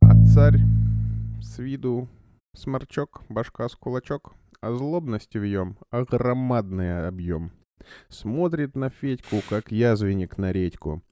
[0.00, 0.60] А царь
[1.40, 2.08] с виду
[2.54, 7.52] сморчок, башка с кулачок, а злобности в ем огромадный объем.
[8.08, 11.02] Смотрит на Федьку, как язвенник на редьку.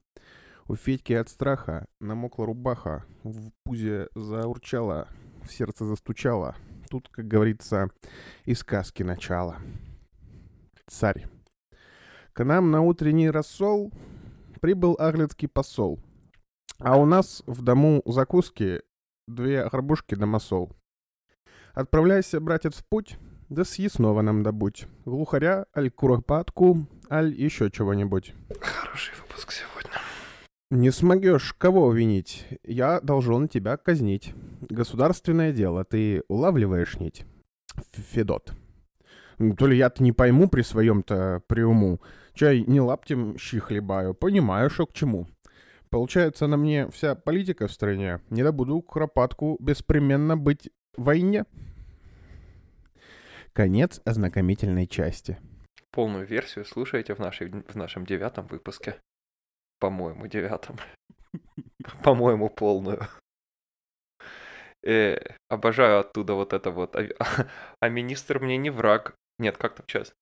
[0.67, 5.07] У Федьки от страха намокла рубаха, в пузе заурчала,
[5.43, 6.55] в сердце застучало.
[6.89, 7.91] Тут, как говорится,
[8.45, 9.57] и сказки начало.
[10.87, 11.27] Царь.
[12.33, 13.91] К нам на утренний рассол
[14.61, 15.99] прибыл аглицкий посол.
[16.79, 18.81] А у нас в дому закуски
[19.27, 20.71] две горбушки да масол.
[21.73, 23.17] Отправляйся, братец, в путь,
[23.49, 24.87] да съестного нам добудь.
[25.05, 28.33] Глухаря, аль куропатку, аль еще чего-нибудь.
[28.59, 29.99] Хороший выпуск сегодня.
[30.71, 34.33] Не смогешь кого винить, я должен тебя казнить.
[34.61, 37.25] Государственное дело, ты улавливаешь нить?
[37.91, 38.53] Федот.
[39.57, 42.01] То ли я-то не пойму при своем-то приуму.
[42.33, 45.27] Чай не лаптем щи хлебаю, понимаю, что к чему.
[45.89, 48.19] Получается, на мне вся политика в стране.
[48.29, 51.45] Не добуду куропатку беспременно быть в войне.
[53.53, 55.37] Конец ознакомительной части.
[55.91, 58.99] Полную версию слушайте в, нашей, в нашем девятом выпуске.
[59.79, 60.77] По-моему, девятом.
[62.03, 63.07] По-моему, полную.
[64.85, 65.17] Э,
[65.49, 66.95] обожаю оттуда вот это вот.
[66.95, 67.07] А,
[67.79, 69.15] а министр мне не враг.
[69.39, 70.13] Нет, как там сейчас?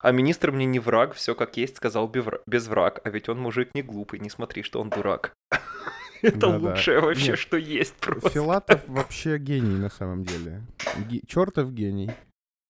[0.00, 3.00] А министр мне не враг, все как есть, сказал без враг.
[3.04, 5.32] А ведь он мужик не глупый, не смотри, что он дурак.
[6.22, 8.30] Это лучшее вообще, Нет, что есть просто.
[8.30, 10.62] Филатов вообще гений на самом деле.
[11.08, 12.10] Ге- Чертов гений.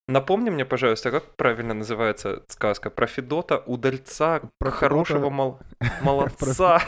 [0.09, 2.91] Напомни мне, пожалуйста, как правильно называется сказка?
[2.91, 5.61] Про Федота, удальца, Про хорошего Федота- мол-
[6.03, 6.83] молодца,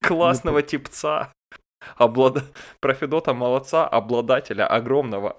[0.00, 1.32] классного типца,
[1.96, 2.42] облада...
[2.80, 5.36] про Федота молодца, обладателя огромного.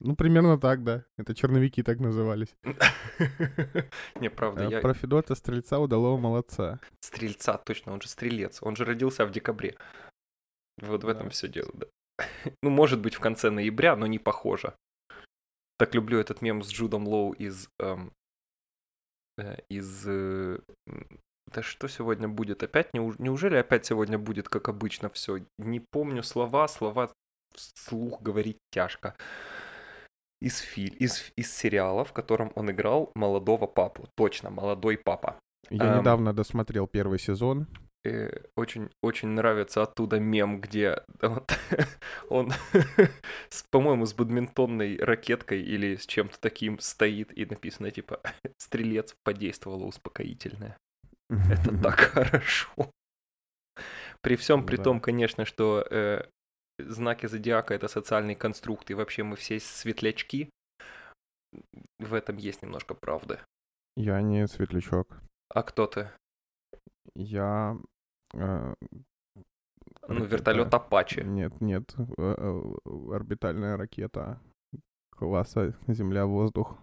[0.00, 1.04] Ну, примерно так, да.
[1.16, 2.54] Это черновики так назывались.
[4.20, 6.80] Не, правда, А я Про Федота Стрельца удалого молодца.
[7.00, 9.76] стрельца, точно, он же стрелец, он же родился в декабре.
[10.82, 11.86] Вот в этом все дело, да.
[12.62, 14.74] Ну, может быть, в конце ноября, но не похоже.
[15.78, 17.68] Так люблю этот мем с Джудом Лоу из...
[17.80, 18.12] эм,
[19.38, 20.06] э, из...
[20.06, 20.60] э,
[21.54, 22.62] да что сегодня будет?
[22.62, 22.90] Опять?
[22.94, 25.38] Неуж- Неужели опять сегодня будет, как обычно, все?
[25.58, 27.12] Не помню слова, слова
[27.54, 29.16] вслух говорить тяжко.
[30.46, 30.94] Из, филь...
[31.02, 34.06] из, из сериала, в котором он играл молодого папу.
[34.16, 35.34] Точно, молодой папа.
[35.70, 36.00] Я Ам.
[36.00, 37.66] недавно досмотрел первый сезон.
[38.04, 41.52] э, очень, очень нравится оттуда мем, где вот
[42.30, 42.52] он,
[43.70, 48.20] по-моему, с бадминтонной ракеткой или с чем-то таким стоит и написано типа
[48.58, 50.76] «Стрелец подействовало успокоительное».
[51.28, 52.90] Это так хорошо.
[54.22, 54.84] При всем при Да.
[54.84, 56.22] том, конечно, что э,
[56.78, 60.50] знаки зодиака это социальный конструкт, и вообще мы все светлячки.
[61.98, 63.38] В этом есть немножко правды.
[63.96, 65.16] Я не светлячок.
[65.48, 66.10] А кто ты?
[67.14, 67.78] Я...
[68.34, 68.74] э,
[70.08, 71.20] Ну, вертолет Апачи.
[71.20, 71.94] Нет, нет.
[71.96, 72.62] э, э,
[73.14, 74.40] Орбитальная ракета
[75.10, 76.76] класса Земля-воздух.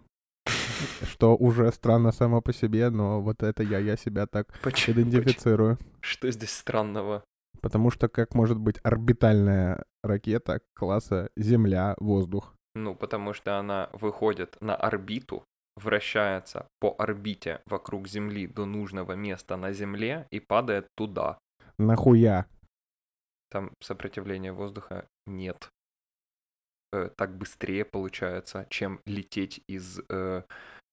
[1.04, 5.78] Что уже странно само по себе, но вот это я, я себя так идентифицирую.
[6.02, 7.24] Что здесь странного?
[7.63, 12.53] Потому что как может быть орбитальная ракета класса Земля-воздух?
[12.75, 15.46] Ну, потому что она выходит на орбиту,
[15.78, 21.40] вращается по орбите вокруг Земли до нужного места на Земле и падает туда.
[21.78, 22.47] Нахуя?
[23.50, 25.69] Там сопротивления воздуха нет.
[26.91, 30.44] Э, так быстрее получается, чем лететь из, э,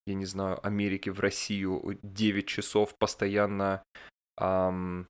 [0.07, 3.83] я не знаю, Америки в Россию 9 часов постоянно
[4.37, 5.05] ам, э,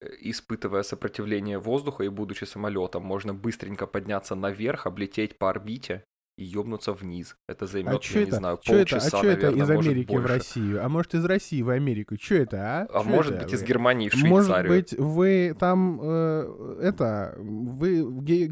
[0.00, 6.04] испытывая сопротивление воздуха и будучи самолетом, можно быстренько подняться наверх, облететь по орбите
[6.38, 7.36] и ёбнуться вниз.
[7.48, 8.36] Это А займет, чё я не это?
[8.36, 8.96] знаю, Чё это?
[8.96, 10.26] А полчаса, чё это из может, Америки в.
[10.26, 10.84] Россию?
[10.84, 12.16] А может из России в Америку?
[12.16, 12.86] Чё это, а?
[12.92, 13.62] А Чё может это быть из?
[13.64, 14.72] Германии в Может Швейцарию.
[14.72, 18.46] быть, вы там, э, это, вы, ге-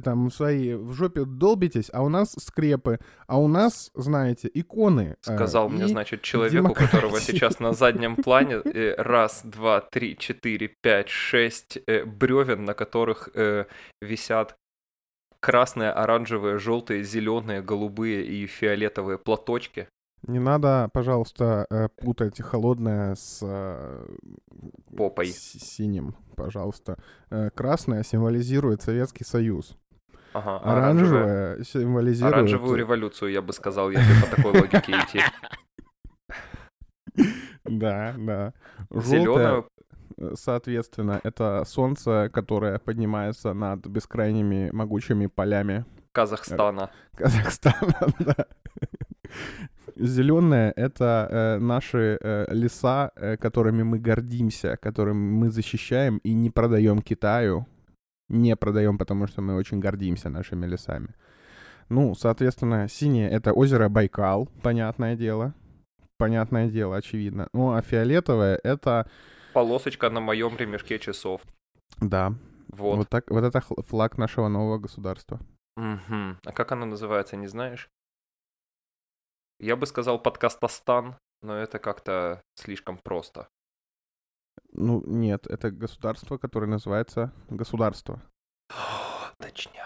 [0.00, 5.16] там свои в жопе долбитесь, а у нас скрепы, а у нас, знаете, иконы.
[5.26, 10.16] э, Сказал мне, значит, человек, у которого сейчас на заднем плане э, раз, два, три,
[10.18, 13.64] четыре, пять, шесть э, бревен, на которых э,
[14.02, 14.56] висят
[15.40, 19.88] красные, оранжевые, желтые, зеленые, голубые и фиолетовые платочки.
[20.26, 24.06] Не надо, пожалуйста, э, путать холодное с э,
[24.96, 25.26] Попой.
[25.26, 26.98] с синим, пожалуйста.
[27.30, 29.76] Э, Красное символизирует Советский Союз.
[30.32, 31.22] Ага, оранжевая.
[31.22, 32.34] Оранжевое символизирует...
[32.34, 35.20] Оранжевую революцию, я бы сказал, если по такой логике идти.
[37.64, 38.52] Да, да.
[38.90, 39.62] Э,
[40.34, 46.90] соответственно, это солнце, которое поднимается над бескрайними могучими полями Казахстана.
[47.16, 48.46] Казахстана, да.
[49.96, 56.50] Зеленое— это э, наши э, леса, э, которыми мы гордимся, которыми мы защищаем и не
[56.50, 57.66] продаем Китаю.
[58.28, 61.08] Не продаем, потому что мы очень гордимся нашими лесами.
[61.88, 65.54] Ну, соответственно, синее— это озеро Байкал, понятное дело.
[66.16, 67.48] Понятное дело, очевидно.
[67.52, 69.06] Ну, а фиолетовое— это...
[69.58, 71.42] Полосочка на моем ремешке часов.
[72.00, 72.32] Да.
[72.68, 72.96] Вот.
[72.96, 75.40] Вот, так, вот это флаг нашего нового государства.
[75.74, 76.38] Мгм.
[76.44, 77.90] А как оно называется, не знаешь?
[79.58, 83.48] Я бы сказал подкастостан, но это как-то слишком просто.
[84.70, 88.22] Ну, нет, это государство, которое называется государство.
[89.40, 89.84] Точня.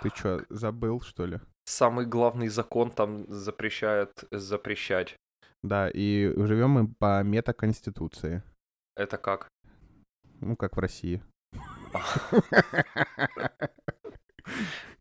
[0.00, 1.38] Ты что, забыл, что ли?
[1.66, 5.16] Самый главный закон там запрещает запрещать.
[5.62, 8.42] Да, и живем мы по метаконституции.
[8.96, 9.48] Это как?
[10.40, 11.22] Ну, как в России.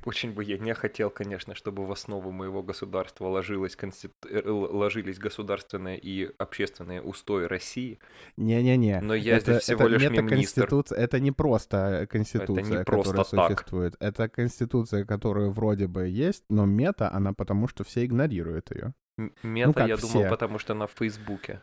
[0.03, 4.13] Очень бы я не хотел, конечно, чтобы в основу моего государства ложилось конститу...
[4.27, 7.99] э, ложились государственные и общественные устои России.
[8.35, 8.99] Не-не-не.
[9.01, 10.61] Но я это, здесь всего это лишь мемнистр.
[10.61, 13.51] метаконституция- Это не просто конституция, просто которая так.
[13.59, 13.95] существует.
[13.99, 18.93] Это конституция, которая вроде бы есть, но мета, она потому что все игнорируют ее.
[19.19, 20.29] М- Мета, как я думал, все.
[20.29, 21.61] потому что на Фейсбуке.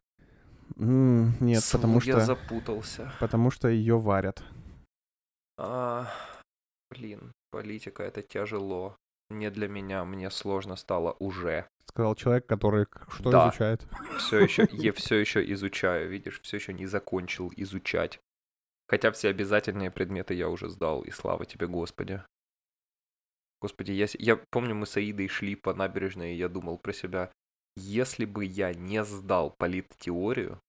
[0.78, 3.12] Нет, Слу, потому Я что, запутался.
[3.20, 4.42] потому что ее варят.
[5.56, 6.06] А,
[6.90, 8.96] блин, политика это тяжело.
[9.30, 11.68] Не для меня, мне сложно стало уже.
[11.86, 13.48] Сказал человек, который что Да.
[13.48, 13.86] изучает.
[14.18, 18.20] Все еще, я все еще изучаю, видишь, все еще не закончил изучать.
[18.88, 22.22] Хотя все обязательные предметы я уже сдал, и слава тебе, Господи.
[23.60, 26.92] Господи, я, с- я помню, мы с Аидой шли по набережной, и я думал про
[26.92, 27.30] себя,
[27.76, 30.60] если бы я не сдал политтеорию,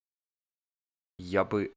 [1.19, 1.74] я бы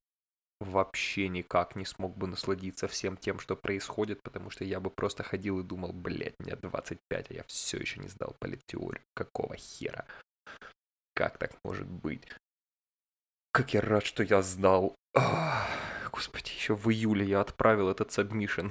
[0.60, 5.22] вообще никак не смог бы насладиться всем тем, что происходит, потому что я бы просто
[5.22, 9.02] ходил и думал, блядь, мне 25, а я все еще не сдал политтеорию.
[9.14, 10.06] Какого хера?
[11.14, 12.26] Как так может быть?
[13.50, 14.94] Как я рад, что я сдал.
[15.14, 15.68] Ах,
[16.12, 18.68] Господи, еще в июле я отправил этот submission.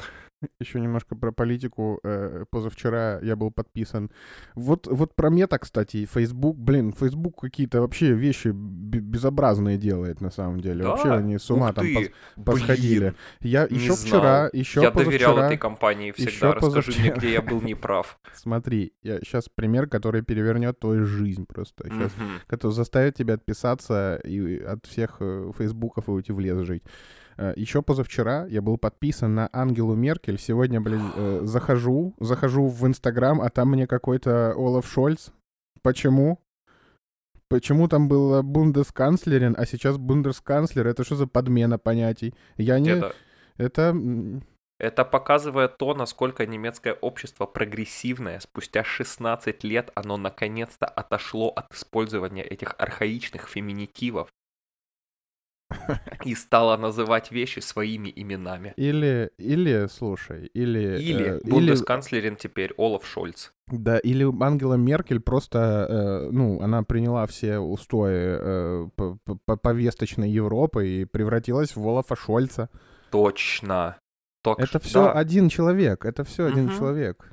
[0.59, 1.99] Еще немножко про политику.
[2.03, 4.09] Э, Позавчера я был подписан.
[4.55, 10.59] Вот, вот про Meta, кстати, Facebook, блин, Facebook какие-то вообще вещи безобразные делает на самом
[10.59, 10.85] деле.
[10.85, 11.15] вообще Да?
[11.17, 11.93] они с ума Ух там ты,
[12.37, 13.13] пос- посходили.
[13.41, 14.21] Я не еще знал.
[14.21, 15.45] вчера, еще я доверял позавчера...
[15.47, 16.31] этой компании всегда.
[16.31, 17.15] еще Расскажи мне, позавчера.
[17.17, 18.19] где я был неправ.
[18.33, 21.87] Смотри, я сейчас пример, который перевернет твою жизнь просто.
[21.89, 22.39] Сейчас Мгм.
[22.47, 26.83] который заставит тебя отписаться и от всех э, фейсбуков и уйти в лес жить.
[27.55, 30.30] Еще позавчера я был подписан на Ангелу Меркель.
[30.37, 35.29] Сегодня, блин, э, захожу, захожу в Инстаграм, а там мне какой-то Олаф Шольц.
[35.81, 36.39] Почему?
[37.47, 40.87] Почему там было бундесканцлерин, а сейчас бундесканцлер?
[40.87, 42.33] Это что за подмена понятий?
[42.57, 42.91] Я не...
[42.91, 43.13] Это,
[43.57, 43.95] Это...
[44.79, 48.39] это показывает то, насколько немецкое общество прогрессивное.
[48.39, 54.29] Спустя 16 лет оно наконец-то отошло от использования этих архаичных феминитивов
[56.25, 58.73] и стало называть вещи своими именами.
[58.77, 60.99] Или, или, слушай, или...
[60.99, 63.51] Или э, бундесканцлерин теперь Олаф Шольц.
[63.67, 69.57] Да, или Ангела Меркель просто, э, ну, она приняла все устои э, по- по- по-
[69.57, 72.69] повесточной Европы и превратилась в Олафа Шольца.
[73.11, 73.97] Точно.
[74.43, 76.77] Так Это все да, один человек, это все один Мгм.
[76.77, 77.31] человек.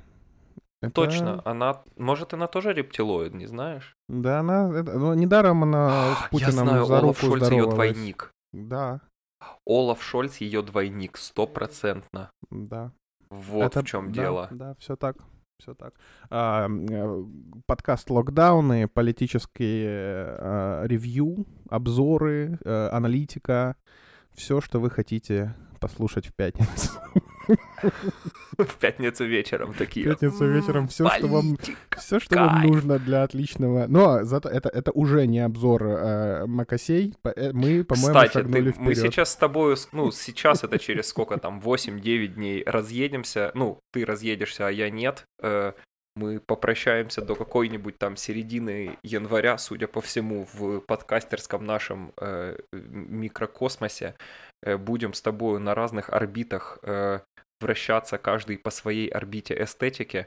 [0.80, 1.42] Это- Точно.
[1.44, 3.96] Она, может, она тоже рептилоид, не знаешь?
[4.08, 7.66] Да, она, это- ну, недаром она с Я Путиным знаю, за Олаф руку Шольц ее
[7.68, 8.30] двойник.
[8.52, 9.00] Да,
[9.66, 12.30] Олаф Шольц ее двойник, стопроцентно.
[12.50, 12.92] да.
[13.30, 14.48] Вот Это- в чем да, дело.
[14.50, 15.16] Да, все так.
[15.60, 15.92] Все так.
[16.30, 17.24] А, э,
[17.66, 23.74] подкаст «Локдауны», политические э, ревью, обзоры, э, аналитика.
[24.34, 26.92] Все, что вы хотите послушать в пятницу.
[28.58, 30.06] В пятницу вечером В такие.
[30.06, 31.56] пятницу вечером все, что вам
[31.96, 33.86] все, что вам нужно для отличного.
[33.88, 37.14] Но зато это, это уже не обзор э, Макосей.
[37.24, 41.38] Э, Мы, по-моему, Кстати, шагнули ты- мы сейчас с тобой, ну, сейчас это через сколько
[41.38, 43.52] там, 8-9 дней разъедемся.
[43.54, 45.24] Ну, ты разъедешься, а я нет.
[45.42, 45.72] Э,
[46.16, 54.14] Мы попрощаемся до какой-нибудь там середины января, судя по всему, в подкастерском нашем э, микрокосмосе.
[54.64, 57.20] Э, Будем с тобой на разных орбитах э,
[57.60, 60.26] вращаться, каждый по своей орбите эстетики.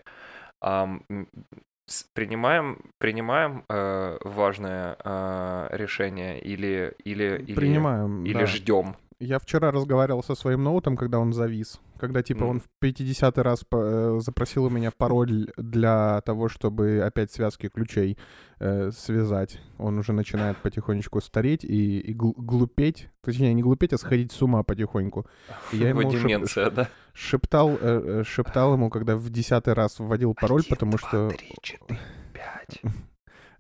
[2.14, 8.46] Принимаем, принимаем э, важное э, решение или, или, или, Принимаем, или да.
[8.46, 8.96] ждем?
[9.24, 11.80] Я вчера разговаривал со своим ноутом, когда он завис.
[12.00, 12.50] Когда, типа, Мгм.
[12.50, 13.78] он в 50 раз по-
[14.18, 18.18] э, запросил у меня пароль для того, чтобы опять связки ключей
[18.60, 19.60] э, связать.
[19.78, 23.10] Он уже начинает потихонечку стареть и, и гл- глупеть.
[23.24, 25.28] Точнее, не глупеть, а сходить с ума потихоньку.
[25.72, 26.88] И я ему шеп- деменция, да?
[27.14, 31.30] шептал, э, э, шептал ему, когда в десятый раз вводил пароль, Один, потому два, что...
[31.30, 32.00] три, четыре,
[32.34, 32.82] пять.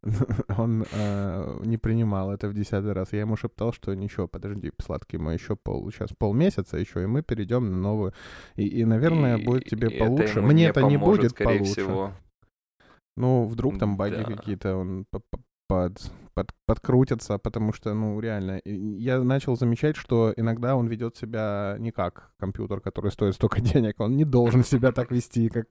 [0.58, 3.13] он э, не принимал это в десятый раз.
[3.13, 7.22] Я ему шептал, что ничего, подожди, сладкий мой, еще пол, сейчас полмесяца еще, и мы
[7.22, 8.13] перейдем на новую.
[8.55, 10.39] И, и наверное, И- будет тебе и это получше.
[10.39, 11.63] ему Мне не это не будет получше.
[11.74, 12.12] всего.
[13.17, 14.24] Ну, вдруг там баги Да.
[14.24, 20.34] какие-то, он по- по- под, под- подкрутится, потому что, ну, реально, я начал замечать, что
[20.36, 24.00] иногда он ведет себя не как компьютер, который стоит столько денег.
[24.00, 25.67] Он не должен себя так вести, как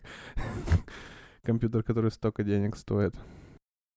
[1.42, 3.14] компьютер, который столько денег стоит.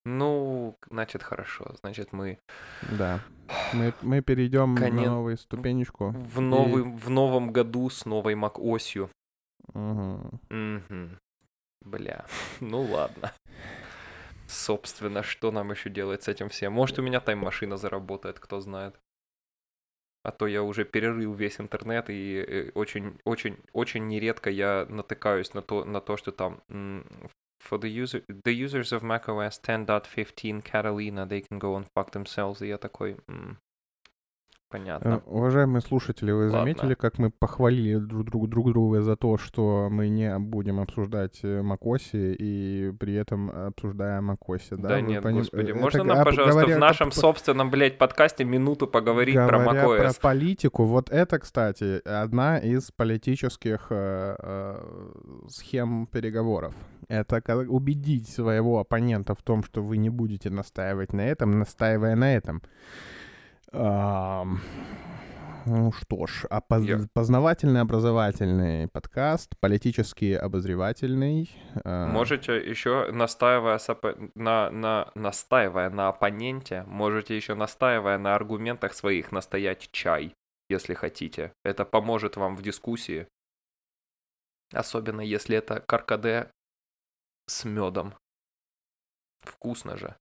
[0.06, 1.76] Ну, значит, хорошо.
[1.82, 2.38] Значит, мы
[2.98, 3.20] Да.
[3.74, 6.10] Мы, мы перейдем Конец- на новую ступенечку.
[6.12, 9.10] в, новый, в новом году с новой Mac-осью.
[9.74, 10.40] Мгм.
[10.50, 11.18] Мгм.
[11.82, 12.26] Бля,
[12.62, 13.32] ну ладно.
[14.48, 16.74] Собственно, что нам еще делать с этим всем?
[16.74, 19.00] Может, у меня тайм-машина заработает, кто знает.
[20.24, 25.54] А то я уже перерыл весь интернет, и э, очень, очень, очень нередко я натыкаюсь
[25.54, 26.62] на то, на то, что там
[27.63, 32.61] for the user, the users of macOS 10.15 Catalina, they can go and fuck themselves.
[32.63, 33.72] И я такой, м, Э,
[34.74, 35.22] понятно.
[35.28, 36.60] Уважаемые слушатели, вы Ладно.
[36.60, 41.40] заметили, как мы похвалили друг, друг, друг друга за то, что мы не будем обсуждать
[41.44, 44.90] э, Макоси и при этом обсуждаем Макоси, да?
[44.90, 45.72] Да, Вы нет, поним- господи.
[45.72, 49.36] э, Можно это нам, а, пожалуйста, говоря- в нашем это собственном, блядь, подкасте минуту поговорить
[49.36, 49.98] про Говоря macOS?
[49.98, 56.74] про политику, вот это, кстати, одна из политических э, э, схем переговоров.
[57.10, 62.36] Это убедить своего оппонента в том, что вы не будете настаивать на этом, настаивая на
[62.36, 62.62] этом.
[65.66, 71.50] Ну что ж, а поз- Я- познавательный образовательный подкаст, политически обозревательный.
[71.86, 78.36] э, Можете еще, настаивая с оппо- на, на, настаивая на оппоненте, можете еще настаивая на
[78.36, 80.34] аргументах своих настоять чай,
[80.70, 81.54] если хотите.
[81.64, 83.26] Это поможет вам в дискуссии.
[84.74, 86.52] Особенно если это каркаде
[87.48, 88.14] с медом.
[89.42, 90.16] Вкусно же.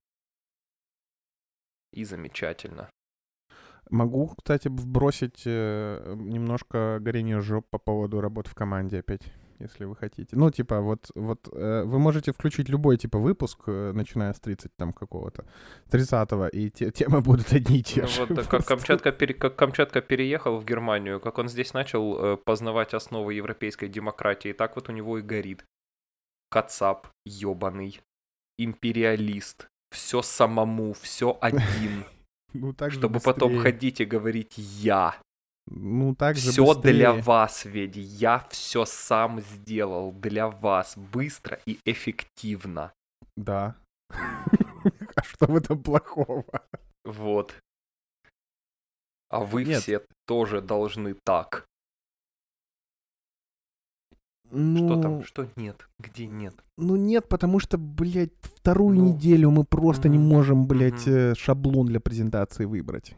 [1.92, 2.88] И замечательно.
[3.90, 9.22] Могу, кстати, вбросить э, немножко горение жоп по поводу работы в команде опять,
[9.58, 10.36] если вы хотите.
[10.36, 14.70] Ну, типа, вот, вот э, вы можете включить любой, типа, выпуск, э, начиная с 30
[14.76, 15.44] там какого-то,
[15.90, 18.20] 30-го, и те, темы будут одни и те Ну же.
[18.20, 18.68] вот да, как Просто.
[18.68, 23.88] Камчатка, пере- как Камчатка переехал в Германию, как он здесь начал э, познавать основы европейской
[23.88, 25.64] демократии, так вот у него и горит.
[26.50, 28.00] Кацап ебаный,
[28.58, 32.04] империалист, все самому, все один,
[32.52, 33.72] Ну, так чтобы потом быстрее.
[33.72, 35.16] ходить и говорить «я».
[35.66, 41.78] Ну, так же Все для вас, Веди, я все сам сделал для вас, быстро и
[41.84, 42.92] эффективно.
[43.36, 43.76] Да.
[45.14, 46.44] А что в этом плохого?
[47.04, 47.54] Вот.
[49.28, 49.82] А вы Нет.
[49.82, 51.64] все тоже должны так.
[54.54, 55.24] Ну, Что там?
[55.24, 55.88] Что нет?
[55.98, 56.54] Где нет?
[56.76, 61.34] Ну нет, потому что, блядь, вторую Ну, неделю мы просто не мгм, можем, блядь, э,
[61.34, 63.16] шаблон для презентации выбрать.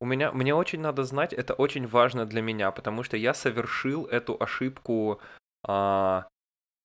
[0.00, 4.04] У меня, мне очень надо знать, это очень важно для меня, потому что я совершил
[4.06, 5.20] эту ошибку
[5.66, 6.26] а,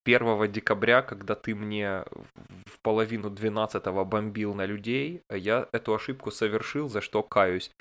[0.05, 5.23] 1 декабря, когда ты мне в- в половину 12 бомбил на людей.
[5.29, 7.71] Я эту ошибку совершил, за что каюсь.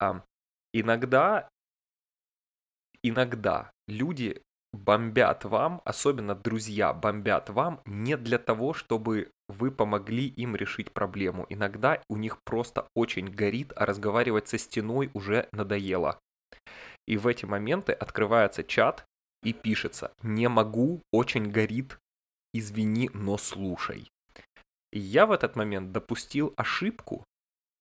[0.00, 0.20] А,
[0.74, 1.48] иногда,
[3.02, 4.42] иногда люди
[4.74, 11.46] бомбят вам, особенно друзья бомбят вам не для того, чтобы вы помогли им решить проблему.
[11.48, 16.18] Иногда у них просто очень горит, а разговаривать со стеной уже надоело.
[17.06, 19.04] И в эти моменты открывается чат
[19.42, 21.98] и пишется «Не могу, очень горит,
[22.54, 24.08] извини, но слушай».
[24.92, 27.24] И я в этот момент допустил ошибку,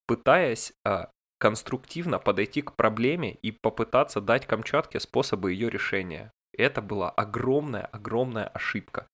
[0.07, 6.32] пытаясь а, конструктивно подойти к проблеме и попытаться дать Камчатке способы ее решения.
[6.57, 9.07] Это была огромная-огромная ошибка.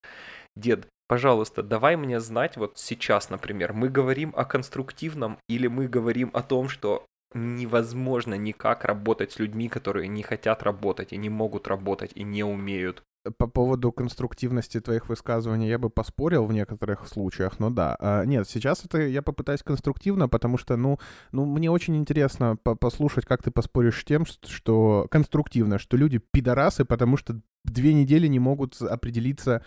[0.55, 6.31] Дед, пожалуйста, давай мне знать вот сейчас, например, мы говорим о конструктивном или мы говорим
[6.33, 11.67] о том, что невозможно никак работать с людьми, которые не хотят работать и не могут
[11.67, 13.03] работать и не умеют.
[13.37, 17.95] По поводу конструктивности твоих высказываний я бы поспорил в некоторых случаях, но да.
[17.99, 20.99] А, нет, сейчас это я попытаюсь конструктивно, потому что, ну,
[21.31, 26.19] ну мне очень интересно по- послушать, как ты поспоришь с тем, что конструктивно, что люди
[26.19, 29.63] пидорасы, потому что две недели не могут определиться,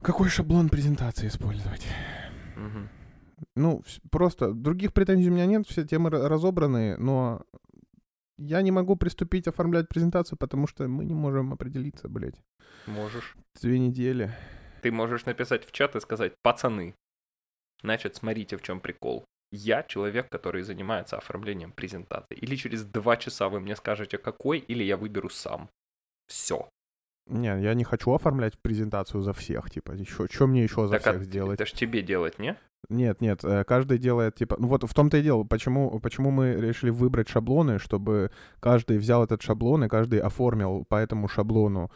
[0.00, 1.86] какой шаблон презентации использовать.
[2.56, 2.88] Мгм.
[3.54, 7.42] Ну, просто других претензий у меня нет, все темы ра- разобраны, но
[8.38, 12.40] я не могу приступить оформлять презентацию, потому что мы не можем определиться, блядь.
[12.86, 13.34] Можешь.
[13.60, 14.32] Две недели.
[14.82, 16.94] Ты можешь написать в чат и сказать, пацаны,
[17.82, 19.24] значит, смотрите, в чем прикол.
[19.52, 22.36] Я человек, который занимается оформлением презентации.
[22.36, 25.68] Или через два часа вы мне скажете, какой, или я выберу сам.
[26.26, 26.68] Все.
[27.28, 31.06] Не, я не хочу оформлять презентацию за всех, типа, еще, что мне еще за Так
[31.06, 31.60] а всех сделать?
[31.60, 32.56] это ж тебе делать, не?
[32.88, 34.56] Нет, нет, э, каждый делает, типа...
[34.58, 39.24] Ну вот в том-то и дело, почему, почему мы решили выбрать шаблоны, чтобы каждый взял
[39.24, 41.90] этот шаблон и каждый оформил по этому шаблону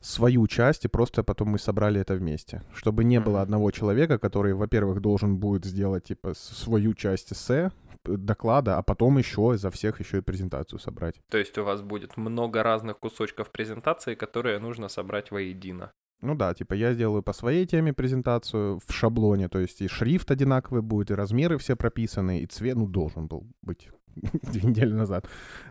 [0.00, 2.62] свою часть, и просто потом мы собрали это вместе.
[2.74, 7.70] Чтобы не было одного человека, который, во-первых, должен будет сделать, типа, свою часть эссе,
[8.04, 11.20] доклада, а потом еще за всех еще и презентацию собрать.
[11.30, 15.92] То есть у вас будет много разных кусочков презентации, которые нужно собрать воедино.
[16.22, 20.30] Ну да, типа я сделаю по своей теме презентацию в шаблоне, то есть и шрифт
[20.30, 23.88] одинаковый будет, и размеры все прописаны, и цвет, ну, должен был быть
[24.42, 25.28] две недели назад,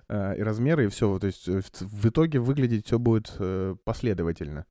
[0.09, 1.19] э, и размеры, и все.
[1.19, 4.65] То есть э, в итоге выглядеть все будет э, последовательно.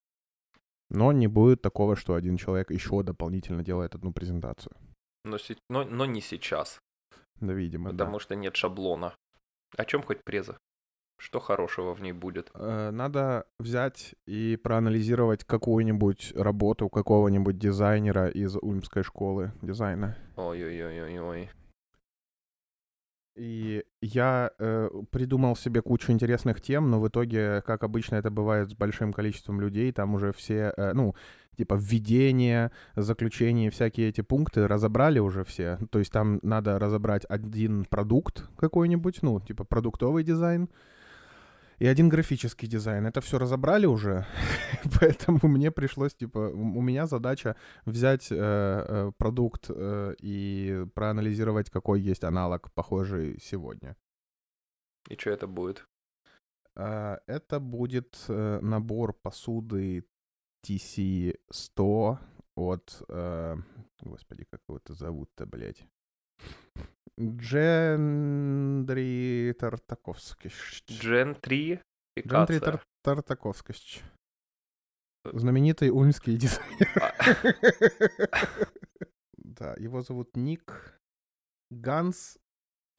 [0.90, 4.76] Но не будет такого, что один человек еще дополнительно делает одну презентацию.
[5.25, 5.38] Но,
[5.70, 6.80] но, но не сейчас.
[7.40, 8.20] Да, видимо, Потому да.
[8.20, 9.14] что нет шаблона.
[9.76, 10.58] О чем хоть преза?
[11.20, 12.50] Что хорошего в ней будет?
[12.54, 20.16] Э, надо взять и проанализировать какую-нибудь работу какого-нибудь дизайнера из Ульмской школы дизайна.
[20.36, 21.50] Ой-ой-ой-ой-ой.
[23.36, 28.70] И я э, придумал себе кучу интересных тем, но в итоге, как обычно это бывает
[28.70, 31.14] с большим количеством людей, там уже все, э, ну,
[31.54, 35.78] типа введение, заключение, всякие эти пункты разобрали уже все.
[35.90, 40.70] То есть там надо разобрать один продукт какой-нибудь, ну, типа продуктовый дизайн,
[41.80, 43.06] и один графический дизайн.
[43.06, 44.26] Это все разобрали уже,
[45.00, 47.56] поэтому мне пришлось, типа, у меня задача
[47.87, 53.96] взять э, э, продукт э, и проанализировать, какой есть аналог похожий сегодня.
[55.08, 55.87] И что это будет?
[56.76, 60.04] Э, это будет э, набор посуды
[60.66, 62.18] TC100
[62.56, 63.02] от...
[64.02, 65.87] Господи, как его это зовут-то, блядь?
[67.20, 68.72] Джендри
[69.58, 70.50] Тартаковский.
[70.88, 71.82] Джентри
[72.18, 74.02] Джентри Тар Тартаковский.
[75.24, 76.88] Знаменитый ульмский дизайнер.
[79.36, 80.99] Да, его зовут Ник
[81.71, 82.38] Ганс,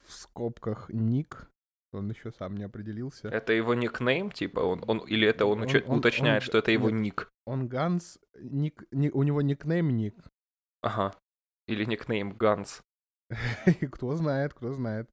[0.04, 1.50] в скобках Ник.
[1.92, 3.28] Он еще сам не определился.
[3.28, 6.70] Это его никнейм, типа, он, он или это он, он, он уточняет, он, что это
[6.70, 7.32] его нет, ник?
[7.46, 10.14] Он Ганс, ник, ник, у него никнейм Ник.
[10.82, 11.14] Ага.
[11.66, 12.82] Или никнейм Ганс.
[13.90, 15.08] кто знает, кто знает.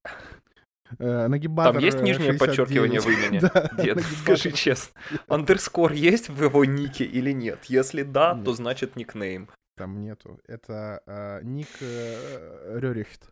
[0.98, 2.40] Э, нагибатор Там есть нижнее 69.
[2.40, 3.40] подчеркивание в имени?
[3.54, 5.00] да, Дед, скажи честно.
[5.28, 7.66] Андерскор есть в его нике или нет?
[7.66, 8.46] Если да, нет.
[8.46, 9.50] то значит никнейм.
[9.78, 10.40] Там нету.
[10.48, 13.30] Это э, ник э, Рерихт.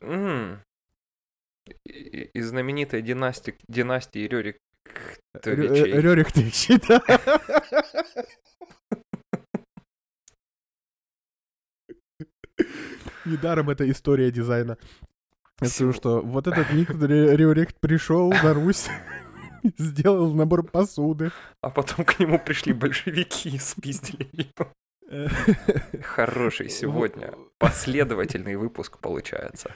[0.00, 0.58] Mm.
[1.84, 4.56] Из знаменитой династии, династии Рерих.
[5.44, 7.02] Рерихтовичей, да.
[13.24, 14.78] Недаром это история дизайна.
[15.60, 18.88] Я скажу, что вот этот Ник Риорехт пришел на Русь,
[19.78, 21.30] сделал набор посуды.
[21.60, 24.72] А потом к нему пришли большевики и спиздили его.
[26.02, 29.70] Хороший сегодня последовательный выпуск получается.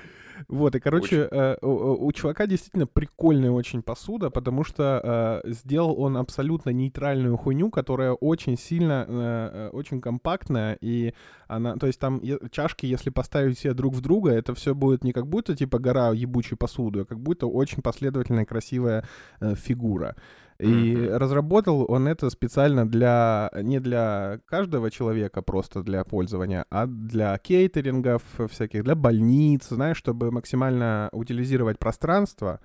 [0.48, 5.98] Вот, и, короче, э, у, у чувака действительно прикольная очень посуда, потому что э, сделал
[5.98, 11.14] он абсолютно нейтральную хуйню, которая очень сильно, э, очень компактная, и
[11.48, 12.20] она, то есть там
[12.50, 16.10] чашки, если поставить все друг в друга, это все будет не как будто, типа, гора
[16.12, 19.04] ебучей посуды, а как будто очень последовательная, красивая
[19.40, 20.16] э, фигура.
[20.58, 21.16] И mm-hmm.
[21.18, 28.22] разработал он это специально для не для каждого человека просто для пользования, а для кейтерингов
[28.50, 32.60] всяких, для больниц, знаешь, чтобы максимально утилизировать пространство,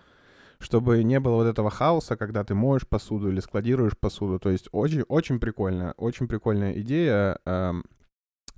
[0.59, 4.39] чтобы не было вот этого хаоса, когда ты моешь посуду или складируешь посуду.
[4.39, 7.39] То есть очень, очень прикольно, очень прикольная идея.
[7.45, 7.73] Э,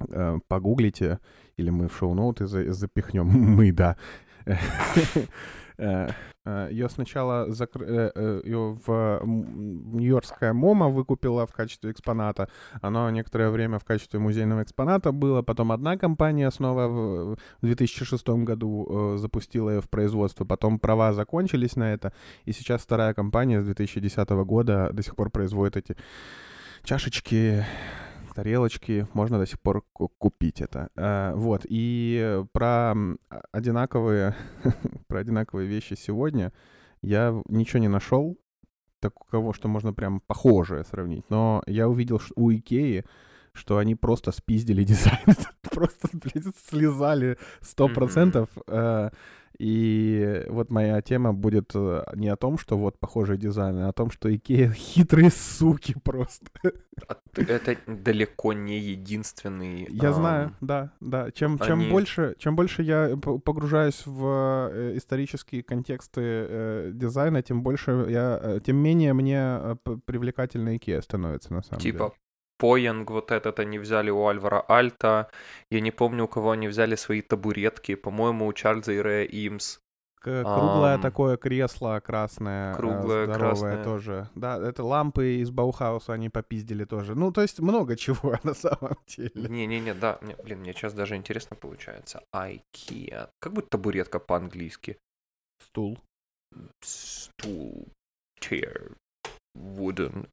[0.09, 1.19] э, погуглите,
[1.57, 3.97] или мы в шоу-ноуты запихнем, мы, да.
[5.77, 6.09] Э,
[6.45, 7.83] э, ее сначала закр...
[7.83, 12.49] Э, ее в Нью-Йоркская МОМА выкупила в качестве экспоната.
[12.81, 15.41] Оно некоторое время в качестве музейного экспоната было.
[15.41, 20.45] Потом одна компания снова в 2006 году запустила ее в производство.
[20.45, 22.13] Потом права закончились на это.
[22.45, 25.97] И сейчас вторая компания с 2010 года до сих пор производит эти
[26.83, 27.65] чашечки
[28.33, 30.89] тарелочки, можно до сих пор купить это.
[30.95, 32.95] А, вот, и про
[33.51, 34.35] одинаковые,
[35.07, 36.51] про одинаковые вещи сегодня
[37.01, 38.37] я ничего не нашел,
[38.99, 43.03] такого, что можно прям похожее сравнить, но я увидел что у Икеи,
[43.53, 45.35] что они просто спиздили дизайн,
[45.71, 48.49] просто, блядь, слизали 100%.
[48.67, 49.13] Mm-hmm.
[49.59, 53.93] И вот моя тема будет э, не о том, что вот похожий дизайн, а о
[53.93, 56.47] том, что Икея хитрые суки просто.
[57.07, 59.87] А это далеко не единственный.
[59.89, 61.31] Я знаю, да, да.
[61.31, 61.67] Чем, они...
[61.67, 68.59] чем, больше, чем больше я погружаюсь в э, исторические контексты э, дизайна, тем больше я,
[68.65, 72.09] тем менее мне привлекательна Икея становится на самом типа, деле.
[72.09, 72.22] Типа
[72.63, 75.29] Poäng вот этот они взяли у Алвара Аалто.
[75.69, 77.95] Я не помню, у кого они взяли свои табуретки.
[77.95, 79.79] По-моему, у Чарльза и Рэя Имс.
[80.21, 83.83] Круглое Ам, такое кресло красное, э, круглое, здоровое красное.
[83.83, 84.29] тоже.
[84.35, 87.15] Да, это лампы из Баухауса они попиздили тоже.
[87.15, 89.49] Ну, то есть много чего на самом деле.
[89.49, 92.23] Не-не-не, да, мне, блин, мне сейчас даже интересно получается.
[92.33, 93.27] IKEA.
[93.41, 94.97] Как будет табуретка по-английски?
[95.59, 95.99] Стул.
[96.81, 97.89] Stool,
[98.39, 98.95] chair,
[99.57, 100.29] wooden,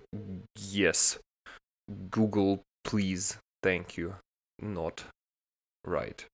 [0.55, 1.19] yes.
[1.91, 4.15] Google, please, thank you.
[4.63, 5.03] Not
[5.85, 6.27] right.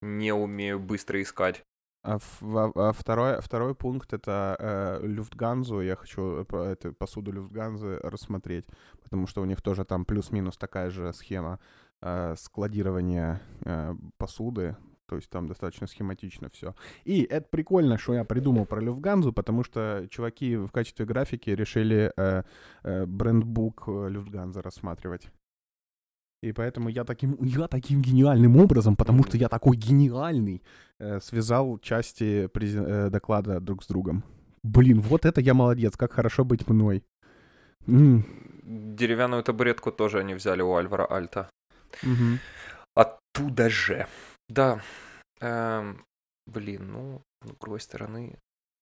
[0.00, 1.64] Не умею быстро искать.
[2.04, 5.80] А, а- второй, второй пункт это э, Люфтганзу.
[5.80, 8.66] Я хочу э, эту посуду Люфтганзы рассмотреть,
[9.02, 11.60] потому что у них тоже там плюс-минус такая же схема
[12.00, 14.76] э, складирования э, посуды.
[15.08, 16.74] То есть там достаточно схематично все.
[17.04, 22.12] И это прикольно, что я придумал про Люфтганзу, потому что чуваки в качестве графики решили
[22.16, 22.42] э,
[22.84, 25.28] э, брендбук э, Люфтганза рассматривать.
[26.42, 30.62] И поэтому я таким, я таким гениальным образом, потому что я такой гениальный,
[30.98, 34.24] э, связал части презен- э, доклада друг с другом.
[34.64, 37.04] Блин, вот это я молодец, как хорошо быть мной.
[37.86, 38.24] М,
[38.96, 41.48] Деревянную табуретку тоже они взяли у Альвара Альта.
[42.02, 42.38] мгм.
[42.94, 44.06] Оттуда же.
[44.48, 44.80] Да.
[45.40, 46.04] Эм,
[46.46, 48.38] блин, ну, с другой стороны,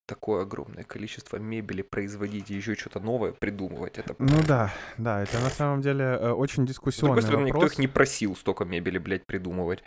[0.07, 4.15] такое огромное количество мебели производить и еще что-то новое придумывать, это...
[4.19, 7.73] Ну да, да, это на самом деле э, очень С дискуссионный другой стороны, никто вопрос.
[7.75, 9.83] их не просил столько мебели, блядь, придумывать.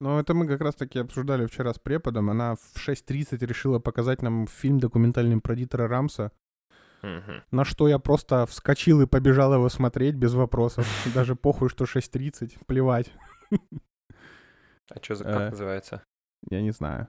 [0.00, 2.30] Но это мы как раз-таки обсуждали вчера с преподом.
[2.30, 6.32] Она в 6.30 решила показать нам фильм документальный про Дитера Рамса,
[7.02, 7.42] Мгм.
[7.50, 10.86] на что я просто вскочил и побежал его смотреть без вопросов.
[11.14, 13.12] Даже похуй, что 6.30, плевать.
[14.90, 15.24] А что за...
[15.24, 15.32] Э.
[15.32, 16.02] Как называется?
[16.50, 17.06] Я не знаю.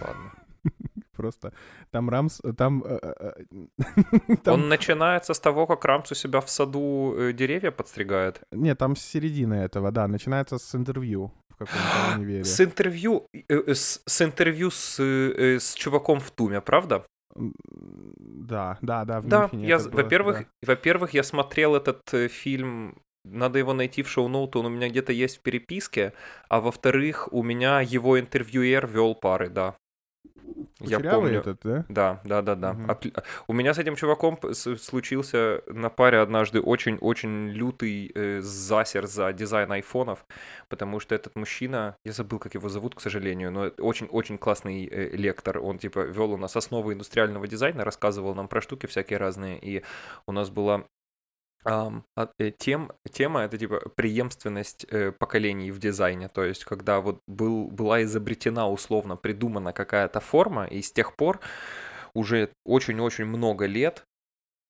[0.00, 0.32] Ладно.
[1.16, 1.52] Просто
[1.90, 2.82] там Рамс, там...
[2.84, 7.32] э, э, э, там- Он начинается с того, как Рамс у себя в саду э,
[7.32, 8.40] деревья подстригает.
[8.52, 12.44] Нет, там с середины этого, да, начинается с интервью в каком-то универе.
[12.44, 17.04] С интервью, э, э, с, с интервью с, э, с чуваком в Туме, правда?
[17.36, 20.46] Да, да, да, в Да, Мюнхене я, во-первых, да.
[20.66, 25.12] во-первых, я смотрел этот э, фильм, надо его найти в шоу-ноуту, он у меня где-то
[25.12, 26.12] есть в переписке,
[26.48, 29.76] а во-вторых, у меня его интервьюер вел пары, да.
[30.80, 31.40] Я Кучерявый помню.
[31.40, 31.84] этот, да?
[31.88, 32.72] Да, да, да, да.
[32.72, 32.90] Мгм.
[32.90, 39.32] Опл- У меня с этим чуваком случился на паре однажды очень-очень лютый э, засер за
[39.32, 40.26] дизайн айфонов,
[40.68, 45.16] потому что этот мужчина, я забыл, как его зовут, к сожалению, но очень-очень классный э,
[45.16, 45.58] лектор.
[45.58, 49.82] Он типа вел у нас основы индустриального дизайна, рассказывал нам про штуки всякие разные, и
[50.26, 50.84] у нас была
[52.58, 58.02] тем, тема это типа преемственность э, поколений в дизайне, то есть когда вот был, была
[58.02, 61.40] изобретена условно придумана какая-то форма, и с тех пор
[62.14, 64.04] уже очень-очень много лет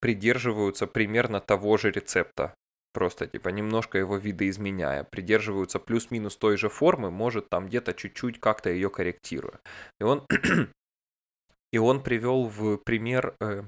[0.00, 2.54] придерживаются примерно того же рецепта.
[2.92, 8.70] Просто типа немножко его видоизменяя, придерживаются плюс-минус той же формы, может там где-то чуть-чуть как-то
[8.70, 9.59] ее корректируя.
[10.00, 10.24] И он,
[11.72, 13.64] и он привел в пример э,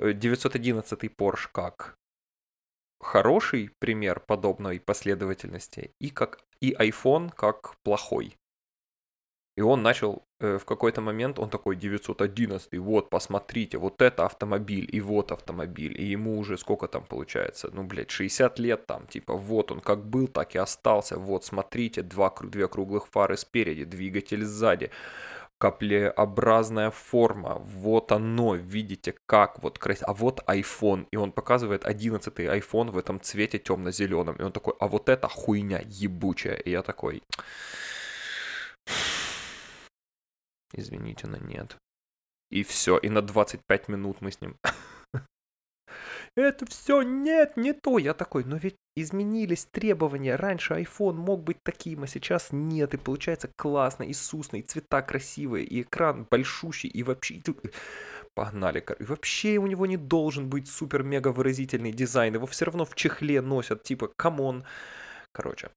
[0.00, 1.94] э, 911 Porsche как
[3.04, 8.36] хороший пример подобной последовательности и как и iPhone как плохой.
[9.54, 14.88] И он начал э, в какой-то момент, он такой 911, вот, посмотрите, вот это автомобиль,
[14.90, 19.34] и вот автомобиль, и ему уже сколько там получается, ну, блядь, 60 лет там, типа,
[19.34, 24.44] вот он как был, так и остался, вот, смотрите, два, две круглых фары спереди, двигатель
[24.44, 24.90] сзади,
[25.62, 32.34] каплеобразная форма, вот оно, видите, как вот красиво, а вот iPhone, и он показывает 11
[32.34, 36.82] iPhone в этом цвете темно-зеленом, и он такой, а вот это хуйня ебучая, и я
[36.82, 37.22] такой,
[40.72, 41.76] извините, но нет.
[42.50, 44.56] И все, и на 25 минут мы с ним
[46.36, 47.98] это все нет, не то.
[47.98, 50.36] Я такой, но ведь изменились требования.
[50.36, 52.94] Раньше iPhone мог быть таким, а сейчас нет.
[52.94, 57.40] И получается классно, и сусно, и цвета красивые, и экран большущий, и вообще...
[58.34, 58.80] Погнали.
[58.80, 62.34] кор- И вообще у него не должен быть супер-мега выразительный дизайн.
[62.34, 64.64] Его все равно в чехле носят, типа, come on.
[65.32, 65.68] Короче.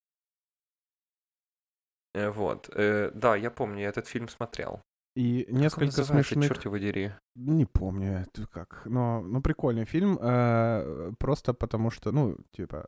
[2.14, 2.70] Э, Вот.
[2.74, 4.82] Э, Да, я помню, я этот фильм смотрел.
[5.18, 6.48] И Как он несколько смешных...
[6.48, 7.14] черт его дери.
[7.36, 8.82] Не помню, как.
[8.86, 10.18] Но, ну, прикольный фильм.
[10.22, 12.88] э, просто потому что, ну, типа,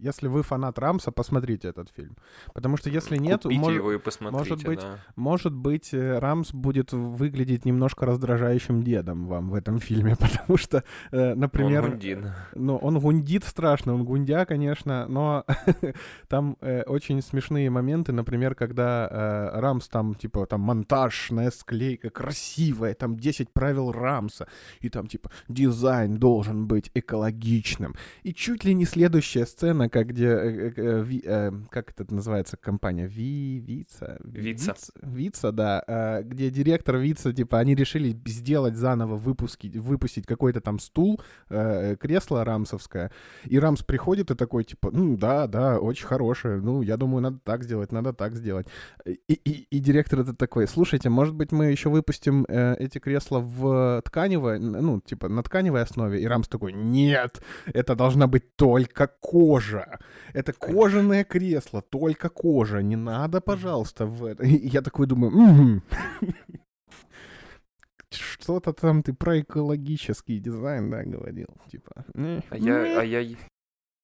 [0.00, 2.16] Если вы фанат Рамса, посмотрите этот фильм.
[2.54, 4.98] Потому что если нет, мож- его и посмотрите, может быть, да.
[5.16, 10.82] может быть, э, Рамс будет выглядеть немножко раздражающим дедом вам в этом фильме, потому что,
[11.12, 12.32] э, например, Он гундин.
[12.54, 15.44] ну, он гундит страшно, он гундя, конечно, но
[16.28, 23.16] там э, очень смешные моменты, например, когда Рамс там, типа, там монтажная склейка красивая, там
[23.16, 24.48] 10 правил Рамса,
[24.80, 27.94] и там, типа, дизайн должен быть экологичным.
[28.22, 33.06] И чуть ли не следующая сцена, как где, э, э, э, как это называется, компания,
[33.06, 34.18] Ви, Вица?
[34.24, 34.72] Вица.
[34.72, 40.60] Виц- Вица, да, э, где директор Вица, типа, они решили сделать заново, выпустить, выпустить какой-то
[40.60, 43.10] там стул, кресло рамсовское,
[43.44, 47.38] и Рамс приходит и такой, типа, ну да, да, очень хорошее, ну я думаю, надо
[47.44, 48.66] так сделать, надо так сделать.
[49.04, 54.02] И, и, и директор этот такой, слушайте, может быть мы еще выпустим эти кресла в
[54.04, 59.79] тканевой, ну типа на тканевой основе, и Рамс такой, нет, это должна быть только кожа,
[60.32, 64.44] это кожаное кресло, только кожа, не надо, пожалуйста, в это.
[64.44, 65.82] И я такой думаю.
[68.12, 71.46] Что-то там ты про экологический дизайн, да, говорил.
[71.70, 72.04] Типа.
[72.14, 72.96] «Не, А я, не».
[72.96, 73.36] а я, и-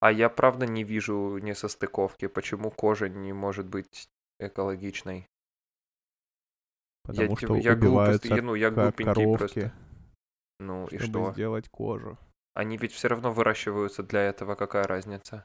[0.01, 2.29] а я правда не вижу несостыковки.
[2.29, 4.09] Почему кожа не может быть
[4.39, 5.27] экологичной?
[7.03, 9.73] Потому я, что я глупость, убиваются я, ну, я коровки, просто.
[10.61, 11.33] Ну и чтобы что?
[11.33, 12.19] сделать кожу.
[12.55, 15.45] Они ведь все равно выращиваются для этого, какая разница?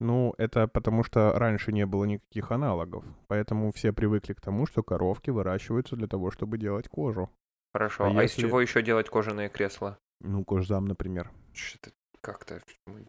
[0.00, 3.04] Ну, это потому что раньше не было никаких аналогов.
[3.28, 7.30] Поэтому все привыкли к тому, что коровки выращиваются для того, чтобы делать кожу.
[7.72, 8.04] Хорошо.
[8.04, 9.98] А А, из если- чего еще делать кожаные кресла?
[10.20, 11.30] Ну, кожзам, например.
[11.54, 12.60] Что-то как-то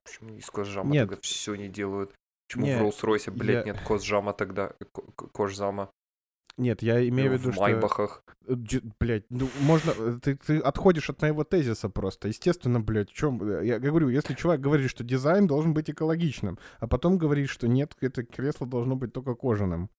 [0.04, 1.10] почему, из кожзама Нет.
[1.10, 2.14] тогда все не делают?
[2.48, 5.90] Почему Не, в Роллс-Ройсе, блядь, я- нет кожзама тогда, э, ко- ко- кожзама?
[6.58, 7.62] Нет, я имею в виду, в что...
[7.62, 8.24] Майбахах.
[8.48, 8.56] Э,
[9.00, 9.92] Блядь, ну можно...
[9.92, 12.30] э, Ты, ты отходишь от моего тезиса просто.
[12.30, 13.62] Естественно, блядь, в чем...
[13.62, 17.96] Я говорю, если чувак говорит, что дизайн должен быть экологичным, а потом говорит, что нет,
[18.02, 19.92] это кресло должно быть только кожаным.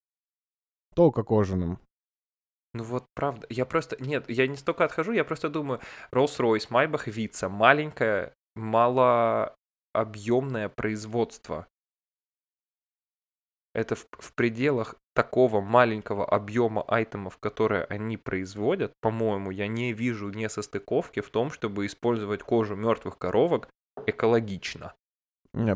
[0.94, 1.78] Только кожаным.
[2.74, 3.46] Ну вот правда.
[3.50, 3.96] Я просто...
[4.02, 5.80] Нет, я не столько отхожу, я просто думаю,
[6.12, 11.68] Rolls-Royce, Майбах, Вица, маленькое, малообъемное производство.
[13.78, 20.30] Это в, в пределах такого маленького объема айтемов, которые они производят, по-моему, я не вижу
[20.30, 23.68] несостыковки в том, чтобы использовать кожу мертвых коровок
[24.04, 24.94] экологично.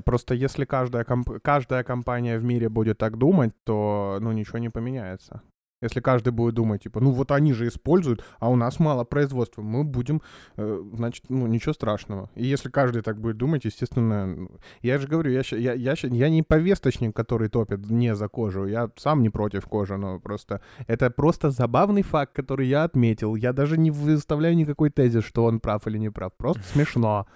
[0.04, 4.68] Просто если каждая, комп- каждая компания в мире будет так думать, то ну ничего не
[4.68, 5.40] поменяется.
[5.82, 9.62] Если каждый будет думать, типа, ну вот они же используют, а у нас мало производства,
[9.62, 10.22] мы будем,
[10.56, 12.30] э, значит, ну ничего страшного.
[12.34, 16.28] И если каждый так будет думать, естественно, ну, я же говорю, я, я, я, я
[16.28, 21.10] не повесточник, который топит не за кожу, я сам не против кожи, но просто это
[21.10, 23.34] просто забавный факт, который я отметил.
[23.34, 27.26] Я даже не выставляю никакой тезис, что он прав или не прав, просто смешно.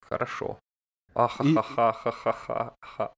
[0.00, 0.58] Хорошо.
[1.14, 3.15] Ахахахахахаха.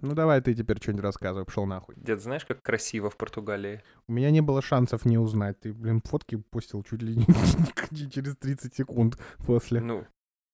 [0.00, 1.94] Ну давай ты теперь что-нибудь рассказывай, пошел нахуй.
[1.96, 3.82] Дед, знаешь, как красиво в Португалии?
[4.08, 5.60] У меня не было шансов не узнать.
[5.60, 7.26] Ты, блин, фотки постил чуть ли не
[8.10, 9.80] через 30 секунд после.
[9.80, 10.06] Ну,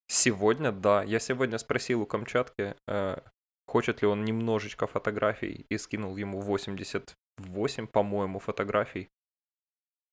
[0.07, 1.03] сегодня, да.
[1.03, 3.19] Я сегодня спросил у Камчатки, э,
[3.67, 9.09] хочет ли он немножечко фотографий, и скинул ему 88, по-моему, фотографий.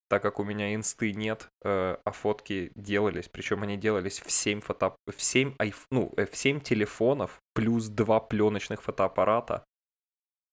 [0.09, 4.61] Так как у меня инсты нет, э, а фотки делались, причем они делались в 7
[4.61, 4.95] фото...
[5.05, 5.85] в 7 айф...
[5.91, 9.63] ну, э, в 7 телефонов плюс 2 пленочных фотоаппарата.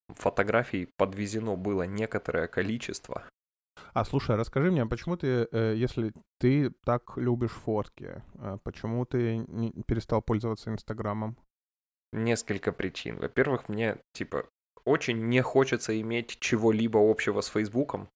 [0.09, 3.27] Фотографий подвезено было некоторое количество.
[3.93, 8.57] А слушай, а расскажи мне, а почему ты, э, если ты так любишь фотки, э,
[8.63, 9.43] почему ты
[9.87, 11.35] перестал пользоваться Инстаграмом?
[12.13, 13.17] Несколько причин.
[13.17, 14.47] Во-первых, мне, типа,
[14.85, 18.07] очень не хочется иметь чего-либо общего с Фейсбуком.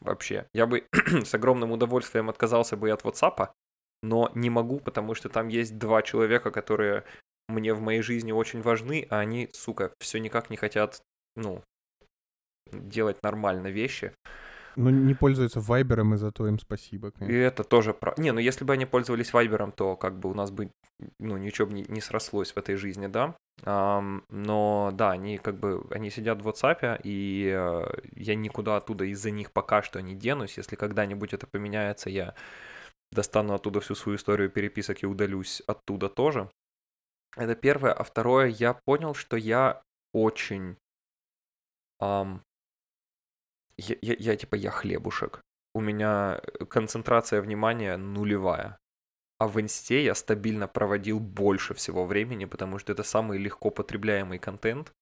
[0.00, 0.46] Вообще.
[0.52, 3.50] Я бы с огромным удовольствием отказался бы и от WhatsApp,
[4.02, 7.04] но не могу, потому что там есть два человека, которые
[7.48, 11.02] мне в моей жизни очень важны, а они, сука, все никак не хотят,
[11.36, 11.62] ну,
[12.72, 14.12] делать нормально вещи.
[14.76, 17.08] Ну, не пользуются Вайбером, и зато им спасибо.
[17.08, 17.36] И конечно.
[17.36, 18.14] это тоже про...
[18.16, 20.70] Не, ну если бы они пользовались Вайбером, то как бы у нас бы,
[21.18, 23.36] ну, ничего бы не, не срослось в этой жизни, да.
[23.62, 27.84] Ам, но да, они как бы, они сидят в WhatsApp, и э,
[28.16, 30.58] я никуда оттуда из-за них пока что не денусь.
[30.58, 32.34] Если когда-нибудь это поменяется, я
[33.12, 36.50] достану оттуда всю свою историю переписок и удалюсь оттуда тоже.
[37.36, 37.92] Это первое.
[37.92, 39.82] А второе, я понял, что я
[40.12, 40.76] очень...
[42.00, 42.42] ам,
[43.78, 45.40] я, я, я типа, я хлебушек.
[45.74, 48.78] У меня э, концентрация внимания нулевая.
[49.38, 54.38] А в инсте я стабильно проводил больше всего времени, потому что это самый легко потребляемый
[54.38, 54.92] контент.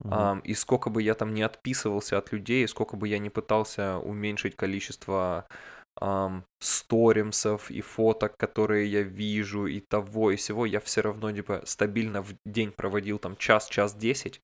[0.00, 0.12] Мгм.
[0.12, 3.98] Ам, и сколько бы я там не отписывался от людей, сколько бы я не пытался
[3.98, 5.46] уменьшить количество
[5.96, 11.62] ам, сторимсов и фоток, которые я вижу, и того, и всего, я все равно, типа,
[11.66, 14.40] стабильно в день проводил там час, час десять.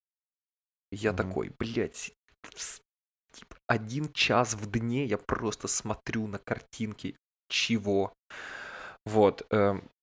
[0.92, 1.16] Я Мгм.
[1.16, 2.12] такой, блядь,
[3.66, 7.16] один час в дне я просто смотрю на картинки.
[7.48, 8.12] Чего?
[9.04, 9.46] Вот.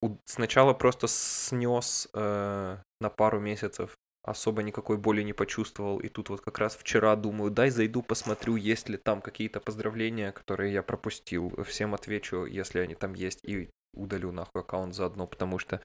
[0.00, 3.96] у- сначала просто снес э, на пару месяцев.
[4.22, 5.98] Особо никакой боли не почувствовал.
[5.98, 10.32] И тут вот как раз вчера думаю, дай зайду, посмотрю, есть ли там какие-то поздравления,
[10.32, 11.52] которые я пропустил.
[11.64, 15.82] Всем отвечу, если они там есть, и удалю нахуй аккаунт заодно, потому что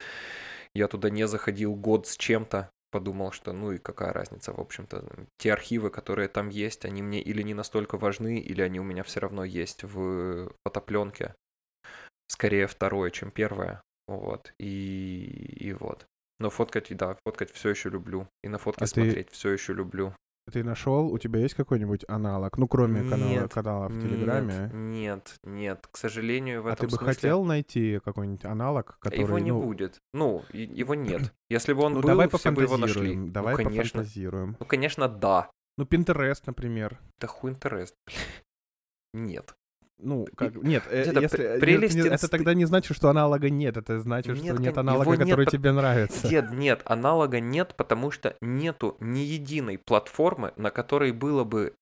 [0.74, 2.70] я туда не заходил год с чем-то.
[2.90, 5.04] Подумал, что ну и какая разница, в общем-то.
[5.38, 9.04] Те архивы, которые там есть, они мне или не настолько важны, или они у меня
[9.04, 11.34] все равно есть в фотопленке.
[12.26, 13.80] Скорее второе, чем первое.
[14.08, 14.52] Вот.
[14.58, 16.06] И, и вот.
[16.40, 18.26] Но фоткать, да, фоткать все еще люблю.
[18.42, 20.14] И на фотки А ты- смотреть все еще люблю.
[20.52, 22.58] Ты нашел, у тебя есть какой-нибудь аналог?
[22.58, 24.70] Ну, кроме канала, Нет, канала в Телеграме.
[24.72, 25.86] Нет, нет.
[25.90, 29.20] К сожалению, в А этом ты бы смысле хотел найти какой-нибудь аналог, который...
[29.20, 30.00] его не ну, будет.
[30.12, 31.32] Ну, его нет.
[31.48, 32.94] Если бы он Ну, был, давай все бы его нашли.
[32.94, 33.32] пофантазируем.
[33.32, 34.00] Давай ну, конечно.
[34.00, 34.56] пофантазируем.
[34.58, 35.50] Ну, конечно, да.
[35.78, 36.98] Ну, Pinterest, например.
[37.20, 37.94] Да хуй интерес.
[39.12, 39.54] Нет.
[40.02, 40.54] Ну, как...
[40.56, 41.36] Нет, э, где-то если...
[41.36, 43.76] пр- нет, прелесть не- это тогда не значит, что аналога нет.
[43.76, 46.28] Это значит, что Нет, нет кон- аналога, нет, который пот- тебе нравится.
[46.28, 51.74] Дед, нет, аналога нет, потому что нету ни единой платформы, на которой было бы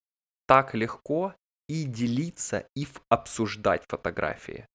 [0.47, 1.35] так легко
[1.69, 4.67] и делиться, и обсуждать фотографии.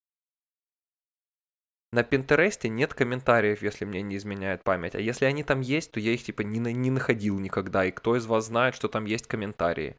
[1.91, 4.95] На Пинтересте нет комментариев, если мне не изменяет память.
[4.95, 7.85] А если они там есть, то я их типа не, не находил никогда.
[7.85, 9.95] И кто из вас знает, что там есть комментарии?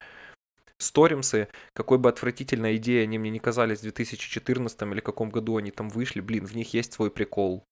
[0.85, 5.71] Сторимсы, какой бы отвратительной идеей они мне не казались в 2014 или каком году они
[5.71, 7.65] там вышли, блин, в них есть свой прикол.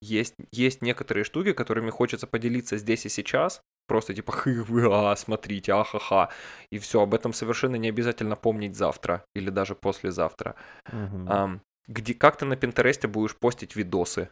[0.00, 5.72] Есть, есть некоторые штуки, которыми хочется поделиться здесь и сейчас, просто типа хы а, смотрите,
[5.72, 6.30] ахаха,
[6.70, 10.54] и все, об этом совершенно не обязательно помнить завтра или даже послезавтра.
[10.92, 11.26] Мгм.
[11.28, 14.30] Ам, где, как ты на Пинтересте будешь постить видосы?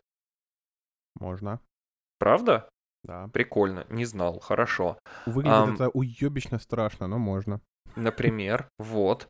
[1.18, 1.60] Можно,
[2.18, 2.68] Правда?
[3.02, 3.28] да.
[3.28, 4.98] Прикольно, не знал, хорошо.
[5.26, 5.74] Выглядит Ам.
[5.74, 7.60] это уебищно страшно, но можно.
[7.94, 9.28] Например, вот.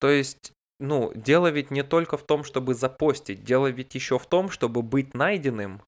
[0.00, 4.26] То есть, ну, дело ведь не только в том, чтобы запостить, дело ведь еще в
[4.26, 5.82] том, чтобы быть найденным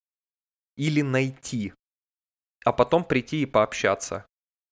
[0.77, 1.73] или найти,
[2.65, 4.27] а потом прийти и пообщаться.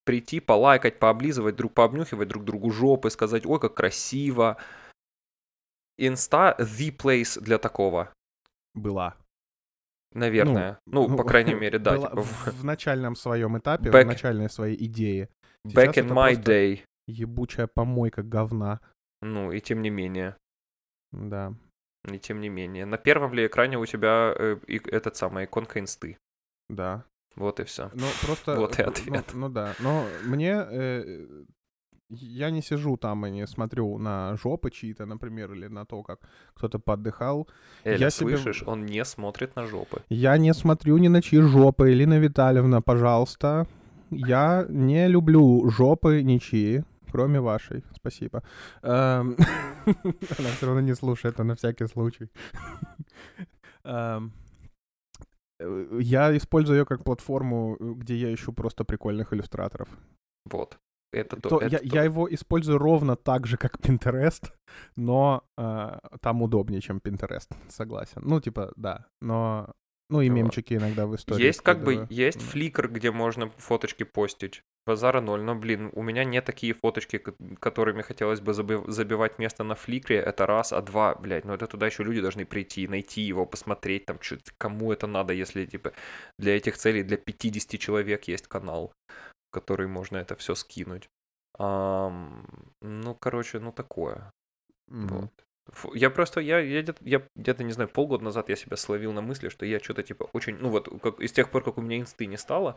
[0.05, 4.59] Прийти, полайкать, пооблизывать, друг пообнюхивать друг другу жопы, сказать, ой, как красиво.
[5.97, 8.12] Инста the place для такого,
[8.75, 9.17] Была.
[10.12, 10.79] наверное.
[10.87, 11.97] Ну, по крайней мере, да.
[11.97, 15.29] была типа, в, в- начальном своем этапе, Back- в начальной своей идее.
[15.67, 16.83] Back Сейчас in это my просто day.
[17.07, 18.81] Ебучая помойка говна.
[19.23, 20.37] Ну, и тем не менее.
[21.12, 21.55] Да.
[22.12, 22.85] И тем не менее.
[22.87, 26.17] На первом ли экране у тебя э, и- этот самый иконка инсты?
[26.69, 27.05] Да.
[27.37, 27.90] Вот и все.
[27.95, 28.57] Ну, просто...
[28.61, 29.25] Вот и э, ну- ответ.
[29.35, 29.75] Ну, да.
[29.81, 30.53] Но мне...
[30.71, 31.27] э,
[32.11, 36.21] я не сижу там и не смотрю на жопы чьи-то, например, или на то, как
[36.55, 37.49] кто-то подыхал.
[37.85, 40.03] Эля, Я себе- слышишь, он не смотрит на жопы.
[40.11, 41.90] Я не смотрю ни на чьи жопы.
[41.95, 43.67] Лина Витальевна, пожалуйста.
[44.11, 47.83] Я не люблю жопы ничьи, кроме вашей.
[47.94, 48.42] Спасибо.
[48.83, 49.37] Эм,
[50.38, 52.29] Она все равно не слушает, а на всякий случай.
[53.85, 54.33] Эм,
[55.61, 59.88] э, Я использую ее как платформу, э, где я ищу просто прикольных иллюстраторов.
[60.50, 60.79] Вот.
[61.12, 61.48] Это то.
[61.48, 61.96] То- это я, то.
[61.96, 64.53] я его использую ровно так же, как Pinterest,
[64.96, 68.22] но э, там удобнее, чем Pinterest, согласен.
[68.24, 69.72] Ну, типа, да, но...
[70.11, 70.37] Ну, и Вот.
[70.37, 72.45] мемчики иногда в истории Есть как бы, есть Да.
[72.45, 74.62] фликр, где можно фоточки постить.
[74.87, 75.40] Базара ноль.
[75.43, 79.75] Но, блин, у меня не такие фоточки, ко- которыми хотелось бы заби- забивать место на
[79.75, 80.17] фликре.
[80.19, 84.05] Это раз, а два, блядь, ну это туда еще люди должны прийти, найти его, посмотреть,
[84.05, 85.93] там, чё- кому это надо, если, типа,
[86.38, 91.09] для этих целей, для 50 человек есть канал, в который можно это все скинуть.
[91.59, 94.31] Ну, короче, ну такое.
[94.88, 95.43] Вот.
[95.72, 99.12] Фу, Я просто, я, я где-то, я где-то, не знаю, полгода назад я себя словил
[99.12, 101.81] на мысли, что я что-то типа очень, ну вот, как, из тех пор, как у
[101.81, 102.77] меня инсты не стало,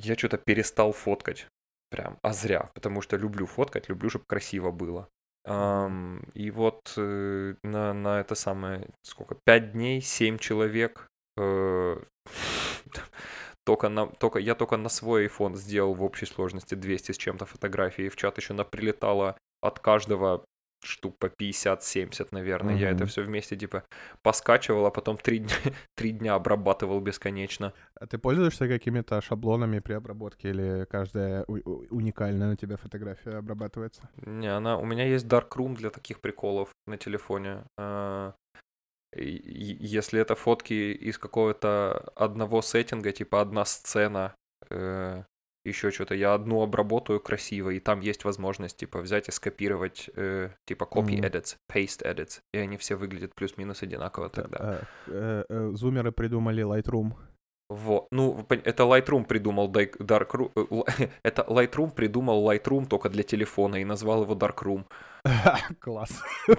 [0.00, 1.46] я что-то перестал фоткать.
[1.88, 5.08] Прям, а зря, потому что люблю фоткать, люблю, чтобы красиво было.
[5.44, 12.02] Ам, и вот э, на, на это самое, сколько, пять дней, семь человек, э,
[13.64, 17.46] только на, только, я только на свой iPhone сделал в общей сложности 200 с чем-то
[17.46, 20.44] фотографий, и в чат еще наприлетало от каждого
[20.86, 22.76] штук по 50-70, наверное.
[22.76, 23.82] Я это все вместе, типа,
[24.22, 25.54] поскачивал, а потом три дня,
[25.94, 27.72] три дня обрабатывал бесконечно.
[28.00, 34.08] А ты пользуешься какими-то шаблонами при обработке или каждая у- уникальная у тебя фотография обрабатывается?
[34.26, 37.64] Не, она, у меня есть Darkroom для таких приколов на телефоне.
[37.78, 38.34] А,
[39.14, 44.34] Если это фотки из какого-то одного сеттинга, типа одна сцена,
[44.70, 45.24] э,
[45.68, 46.14] еще что-то.
[46.14, 51.16] Я одну обработаю красиво, и там есть возможность, типа, взять и скопировать, э, типа, copy
[51.16, 51.24] Мгм.
[51.24, 54.58] edits, paste edits, и они все выглядят плюс-минус одинаково тогда.
[54.60, 57.12] Э, э, э, Зумеры придумали Lightroom.
[57.68, 58.06] Вот.
[58.12, 60.50] Ну, это Lightroom придумал Darkroom.
[60.54, 64.84] э, Это Lightroom придумал Lightroom только для телефона и назвал его Darkroom.
[65.80, 66.22] Класс.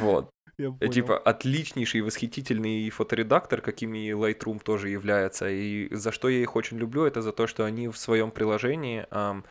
[0.00, 0.31] Вот.
[0.58, 0.88] Э.
[0.88, 5.48] Типа отличнейший, восхитительный фоторедактор, какими Lightroom тоже является.
[5.48, 9.06] И за что я их очень люблю, это за то, что они в своем приложении...
[9.10, 9.44] ам,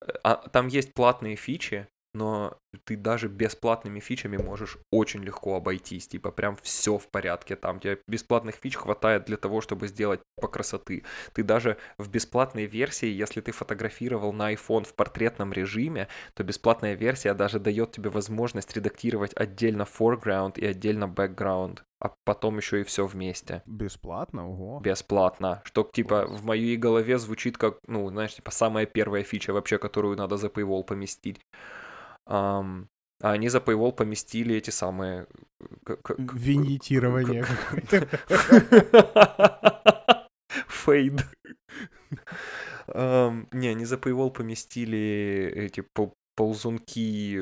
[0.00, 6.08] э, а, там есть платные фичи, но ты даже бесплатными фичами можешь очень легко обойтись.
[6.08, 7.56] Типа прям все в порядке.
[7.56, 11.04] Там тебе бесплатных фич хватает для того, чтобы сделать по красоты.
[11.32, 16.94] Ты даже в бесплатной версии, если ты фотографировал на iPhone в портретном режиме, то бесплатная
[16.94, 22.84] версия даже дает тебе возможность редактировать отдельно foreground и отдельно background, а потом еще и
[22.84, 23.62] все вместе.
[23.66, 24.48] Бесплатно?
[24.48, 24.80] Ого.
[24.80, 25.62] Бесплатно.
[25.64, 30.16] Что, типа, в моей голове звучит как, ну, знаешь, типа, самая первая фича вообще, которую
[30.16, 31.40] надо за Paywall поместить.
[32.26, 32.88] Ам,
[33.22, 35.26] а они за Paywall поместили эти самые...
[36.18, 37.44] Виньетирование.
[40.68, 41.24] Фейд.
[42.94, 45.82] Не, они за Paywall поместили эти
[46.34, 47.40] ползунки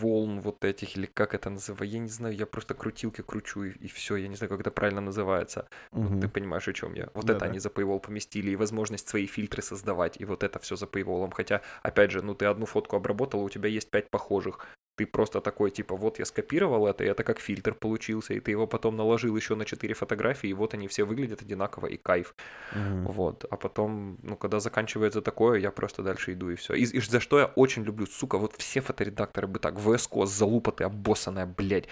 [0.00, 3.86] волн вот этих, или как это называется, я не знаю, я просто крутилки кручу и,
[3.88, 5.68] все, я не знаю, как это правильно называется.
[5.92, 6.20] Вот Мгм.
[6.20, 7.08] ты понимаешь, о чем я.
[7.14, 7.44] Вот Да-да.
[7.44, 10.86] это они за Paywall поместили, и возможность свои фильтры создавать, и вот это все за
[10.86, 11.30] Paywall.
[11.34, 14.66] Хотя, опять же, ну ты одну фотку обработал, у тебя есть пять похожих.
[14.96, 18.50] Ты просто такой, типа, вот я скопировал это, и это как фильтр получился, и ты
[18.50, 22.34] его потом наложил еще на четыре фотографии, и вот они все выглядят одинаково, и кайф.
[22.72, 23.06] Мгм.
[23.06, 23.44] Вот.
[23.50, 26.74] А потом, ну, когда заканчивается такое, я просто дальше иду, и все.
[26.74, 30.26] И, и за что я очень люблю, сука, вот все фоторедакторы бы так, VS Code
[30.26, 31.88] залупатый, обоссанная, блядь.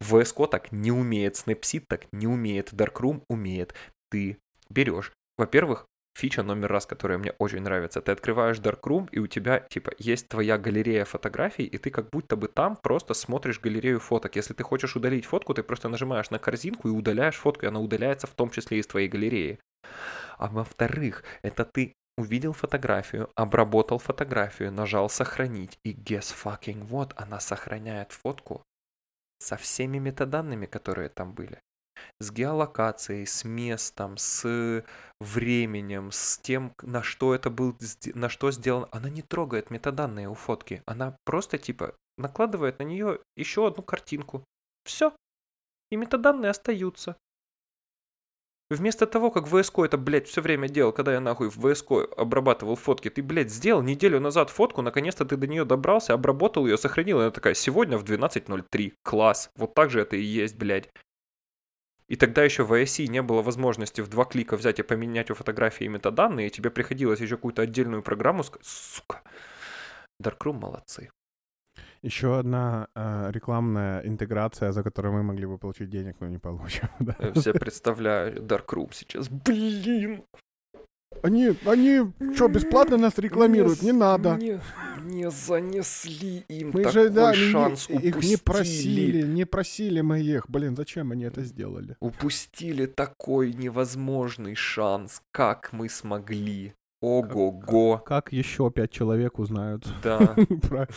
[0.00, 3.74] VS Code так не умеет, Snapseed так не умеет, Darkroom умеет.
[4.10, 4.38] Ты
[4.70, 5.86] берешь, во-первых,
[6.18, 8.00] фича номер раз, которая мне очень нравится.
[8.00, 12.36] Ты открываешь Darkroom, и у тебя, типа, есть твоя галерея фотографий, и ты как будто
[12.36, 14.36] бы там просто смотришь галерею фоток.
[14.36, 17.80] Если ты хочешь удалить фотку, ты просто нажимаешь на корзинку и удаляешь фотку, и она
[17.80, 19.60] удаляется в том числе из твоей галереи.
[20.38, 27.38] А во-вторых, это ты увидел фотографию, обработал фотографию, нажал сохранить, и guess fucking what, она
[27.38, 28.62] сохраняет фотку
[29.38, 31.60] со всеми метаданными, которые там были.
[32.20, 34.84] С геолокацией, с местом, с
[35.20, 37.76] временем, с тем, на что это был,
[38.14, 38.88] на что сделано.
[38.92, 40.82] Она не трогает метаданные у фотки.
[40.86, 44.44] Она просто типа накладывает на нее еще одну картинку.
[44.84, 45.12] Все.
[45.90, 47.16] И метаданные остаются.
[48.70, 52.76] Вместо того, как Code это, блядь, все время делал, когда я нахуй в Code обрабатывал
[52.76, 57.18] фотки, ты, блядь, сделал неделю назад фотку, наконец-то ты до нее добрался, обработал ее, сохранил,
[57.20, 60.90] и она такая, сегодня в 12.03, класс, вот так же это и есть, блядь.
[62.08, 65.34] И тогда еще в ASI не было возможности в два клика взять и поменять у
[65.34, 69.22] фотографии метаданные, и тебе приходилось еще какую-то отдельную программу сказать, сука.
[70.22, 71.10] Darkroom молодцы.
[72.02, 76.88] Еще одна э, рекламная интеграция, за которую мы могли бы получить денег, но не получим.
[77.00, 77.14] да.
[77.18, 79.28] Я все представляю Darkroom сейчас.
[79.28, 80.24] Блин!
[81.22, 83.82] Они, они что, бесплатно нас рекламируют?
[83.82, 84.36] Не надо.
[84.36, 84.60] Не,
[85.04, 88.36] не занесли им Мы такой же, да, не- шанс, их не упустили.
[88.36, 90.48] просили, не просили мы их.
[90.48, 91.96] Блин, зачем они это сделали?
[92.00, 95.22] Упустили такой невозможный шанс.
[95.32, 96.74] Как мы смогли?
[97.00, 97.98] Ого-го.
[97.98, 100.18] Как еще пять человек узнают Да.
[100.68, 100.88] про,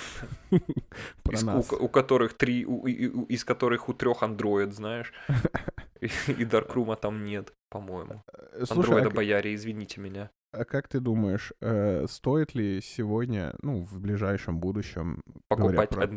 [1.23, 1.67] про Из, у, нас?
[1.67, 5.13] ко- у которых три, у- у- из которых у трех андроид, знаешь.
[6.01, 8.23] И, и Даркрума там нет, по-моему.
[8.33, 10.31] Э, Андроида а, бояре, извините меня.
[10.51, 16.07] а как ты думаешь, э, стоит ли сегодня, ну, в ближайшем будущем, Покупать про-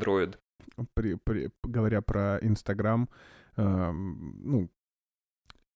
[0.94, 3.10] при- при- говоря про Инстаграм,
[3.58, 4.70] эм, ну,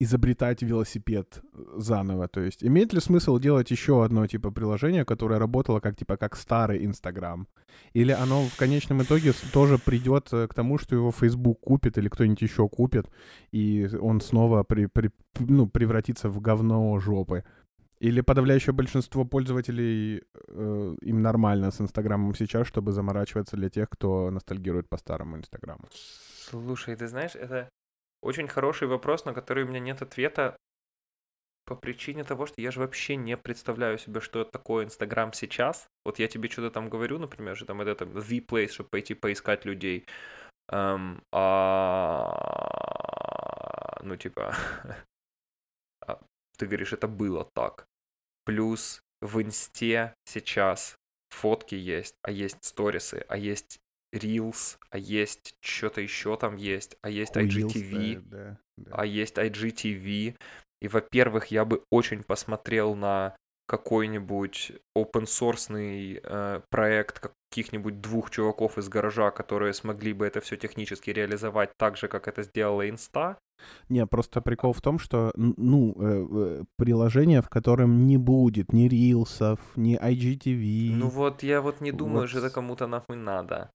[0.01, 1.43] изобретать велосипед
[1.77, 2.29] заново.
[2.29, 6.37] То есть имеет ли смысл делать еще одно типа приложение, которое работало как типа как
[6.37, 7.49] старый Инстаграм?
[7.93, 12.09] Или оно в конечном итоге тоже придет э, к тому, что его Facebook купит или
[12.09, 13.11] кто-нибудь еще купит,
[13.53, 17.45] и он снова при, при- ну, превратится в говно жопы?
[18.01, 24.31] Или подавляющее большинство пользователей э, им нормально с Инстаграмом сейчас, чтобы заморачиваться для тех, кто
[24.31, 25.89] ностальгирует по старому Инстаграму?
[26.51, 27.69] Слушай, ты знаешь, это
[28.23, 30.57] очень хороший вопрос, на который у меня нет ответа
[31.69, 35.87] по причине того, что я же вообще не представляю себе, что такое Инстаграм сейчас.
[36.05, 39.13] Вот я тебе что-то там говорю, например, что там это, это The Place, чтобы пойти
[39.13, 40.07] поискать людей.
[40.71, 42.39] Эм, а,
[44.03, 44.55] ну, типа,
[46.07, 46.21] а,
[46.57, 47.87] ты говоришь, это было так.
[48.45, 50.97] Плюс в Инсте сейчас
[51.29, 53.79] фотки есть, а есть сторисы, а есть
[54.15, 58.91] Reels, а есть что-то еще там есть, а есть IGTV, Да, да.
[58.93, 60.37] а есть IGTV.
[60.81, 63.37] И, во-первых, я бы очень посмотрел на
[63.69, 70.57] какой-нибудь open source э, проект каких-нибудь двух чуваков из гаража, которые смогли бы это все
[70.57, 73.37] технически реализовать так же, как это сделала инста.
[73.89, 78.89] Не, просто прикол в том, что, ну, э, э, приложение, в котором не будет ни
[78.89, 80.95] рилсов, ни IGTV.
[80.97, 82.31] Ну вот, я вот не думаю, вот...
[82.31, 83.71] что это кому-то нахуй надо.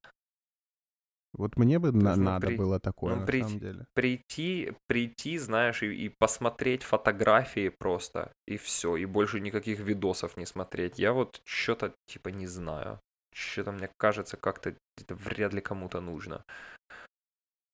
[1.36, 2.56] Вот мне бы на- надо при...
[2.56, 3.86] было такое, ну, на прийти, самом деле.
[3.94, 10.46] Прийти, прийти, знаешь, и, и посмотреть фотографии просто, и все, и больше никаких видосов не
[10.46, 10.98] смотреть.
[10.98, 13.00] Я вот что-то типа не знаю.
[13.34, 16.44] Что-то мне кажется, как-то это вряд ли кому-то нужно.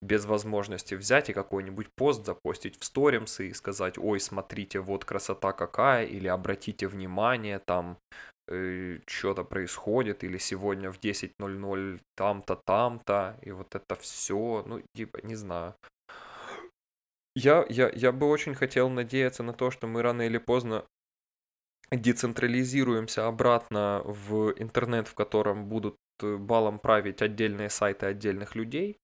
[0.02, 5.52] Без возможности взять и какой-нибудь пост запостить в сторимсы и сказать, ой, смотрите, вот красота
[5.52, 7.98] какая, или обратите внимание, там
[9.06, 15.36] что-то происходит, или сегодня в 10.00 там-то, там-то, и вот это все, ну, типа, не
[15.36, 15.74] знаю.
[17.36, 20.84] Я, я, я бы очень хотел надеяться на то, что мы рано или поздно
[21.92, 28.98] децентрализируемся обратно в интернет, в котором будут э, балом править отдельные сайты отдельных людей,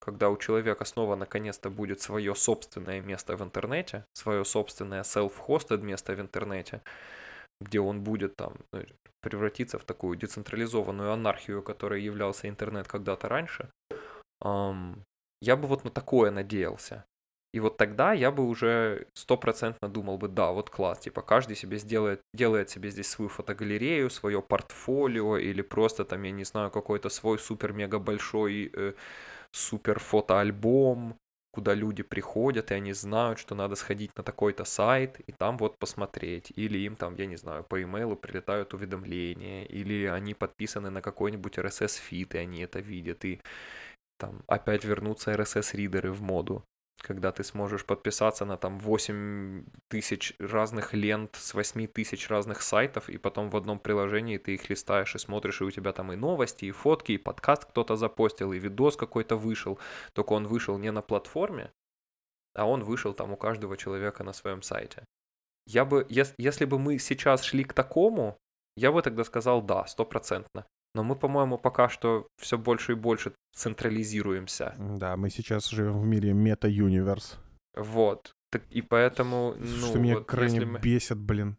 [0.00, 6.14] когда у человека снова наконец-то будет свое собственное место в интернете, свое собственное self-hosted место
[6.14, 6.82] в интернете,
[7.60, 8.54] где он будет там
[9.20, 13.70] превратиться в такую децентрализованную анархию, которой являлся интернет когда-то раньше.
[15.42, 17.04] Я бы вот на такое надеялся.
[17.52, 21.78] И вот тогда я бы уже стопроцентно думал бы, да, вот класс, типа каждый себе
[21.78, 27.08] сделает, делает себе здесь свою фотогалерею, свое портфолио или просто там, я не знаю, какой-то
[27.08, 28.94] свой супер-мега большой э,
[29.52, 31.16] супер фотоальбом,
[31.52, 35.78] куда люди приходят, и они знают, что надо сходить на такой-то сайт, и там вот
[35.78, 36.52] посмотреть.
[36.56, 41.58] Или им там, я не знаю, по имейлу прилетают уведомления, или они подписаны на какой-нибудь
[41.58, 43.40] RSS-feed, и они это видят, и
[44.18, 46.64] там опять вернутся RSS-ридеры в моду
[47.02, 53.08] когда ты сможешь подписаться на там 8 тысяч разных лент с 8 тысяч разных сайтов,
[53.08, 56.16] и потом в одном приложении ты их листаешь и смотришь, и у тебя там и
[56.16, 59.78] новости, и фотки, и подкаст кто-то запостил, и видос какой-то вышел,
[60.12, 61.72] только он вышел не на платформе,
[62.54, 65.04] а он вышел там у каждого человека на своем сайте.
[65.66, 68.36] Я бы, если бы мы сейчас шли к такому,
[68.76, 70.66] я бы тогда сказал да, стопроцентно.
[70.94, 74.74] Но мы, по-моему, пока что все больше и больше централизируемся.
[74.78, 77.38] Да, мы сейчас живем в мире мета-юниверс.
[77.74, 78.32] Вот.
[78.50, 79.54] Так, и поэтому...
[79.56, 80.80] Ну, что меня вот, крайне мы...
[80.80, 81.56] бесит, блин.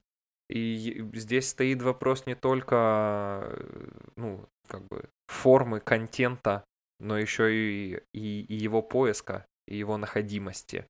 [0.49, 3.57] И здесь стоит вопрос не только,
[4.17, 6.65] ну, как бы, формы контента,
[6.99, 10.85] но еще и, и, и его поиска, и его находимости.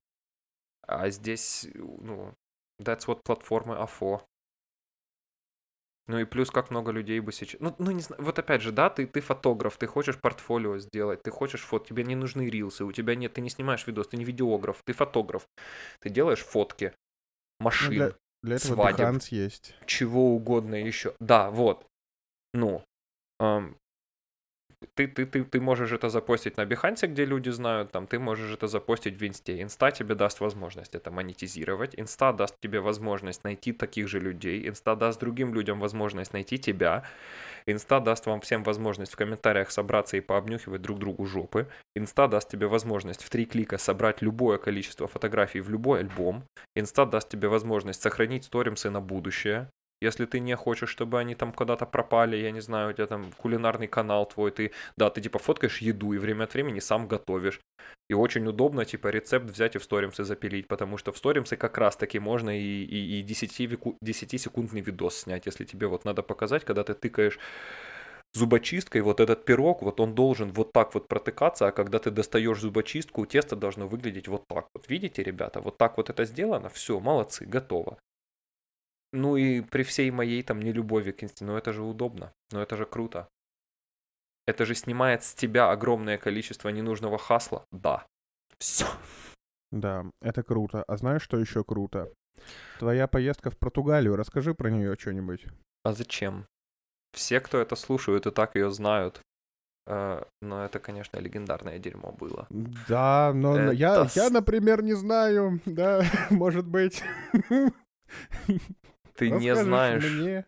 [0.88, 2.34] А здесь, ну,
[2.82, 4.24] that's what платформы for.
[6.12, 7.62] Ну и плюс, как много людей бы сейчас...
[7.62, 11.24] Ну, ну не знаю, вот опять же, да, ты, ты фотограф, ты хочешь портфолио сделать,
[11.24, 14.18] ты хочешь фото, тебе не нужны рилсы, у тебя нет, ты не снимаешь видос, ты
[14.18, 15.47] не видеограф, ты фотограф.
[16.01, 16.93] Ты делаешь фотки
[17.62, 19.74] машин, ну, для, для этого свадеб, есть.
[19.86, 21.16] чего угодно еще.
[21.22, 21.88] Да, вот.
[22.53, 22.84] Ну,
[23.39, 23.78] эм,
[24.95, 28.53] ты, ты, ты, ты можешь это запостить на Behance, где люди знают, там, ты можешь
[28.53, 29.61] это запостить в Инсте.
[29.61, 34.95] Инста тебе даст возможность это монетизировать, Инста даст тебе возможность найти таких же людей, Инста
[34.95, 37.03] даст другим людям возможность найти тебя,
[37.65, 42.49] Инста даст вам всем возможность в комментариях собраться и пообнюхивать друг другу жопы, Инста даст
[42.49, 46.43] тебе возможность в три клика собрать любое количество фотографий в любой альбом,
[46.75, 49.69] Инста даст тебе возможность сохранить сторисы на будущее,
[50.02, 53.32] если ты не хочешь, чтобы они там куда-то пропали, я не знаю, у тебя там
[53.38, 57.62] кулинарный канал твой, ты, да, ты типа фоткаешь еду и время от времени сам готовишь.
[58.10, 61.78] И очень удобно, типа, рецепт взять и в сторисы запилить, потому что в сторисы как
[61.78, 66.84] раз таки можно и, и, и 10-секундный видос снять, если тебе вот надо показать, когда
[66.84, 67.39] ты тыкаешь
[68.34, 72.60] зубочисткой, вот этот пирог, вот он должен вот так вот протыкаться, а когда ты достаешь
[72.60, 74.89] зубочистку, тесто должно выглядеть вот так вот.
[74.89, 77.97] Видите, ребята, вот так вот это сделано, все, молодцы, готово.
[79.14, 82.78] Ну и при всей моей там нелюбови к инсте, ну это же удобно, ну это
[82.78, 83.28] же круто.
[84.47, 87.64] Это же снимает с тебя огромное количество ненужного хасла.
[87.72, 88.05] Да.
[88.57, 88.86] Все.
[89.72, 90.84] Да, это круто.
[90.88, 92.12] А знаешь, что еще круто?
[92.80, 94.16] Твоя поездка в Португалию.
[94.16, 95.45] Расскажи про нее что-нибудь.
[95.84, 96.45] А зачем?
[97.14, 99.22] Все, кто это слушают, и так ее знают.
[99.89, 102.45] Uh, но это, конечно, легендарное дерьмо было.
[102.88, 103.72] Да, но это...
[103.72, 105.59] я, я, например, не знаю.
[105.66, 107.03] Да, может быть.
[109.16, 110.03] Ты не знаешь.
[110.03, 110.45] Мне.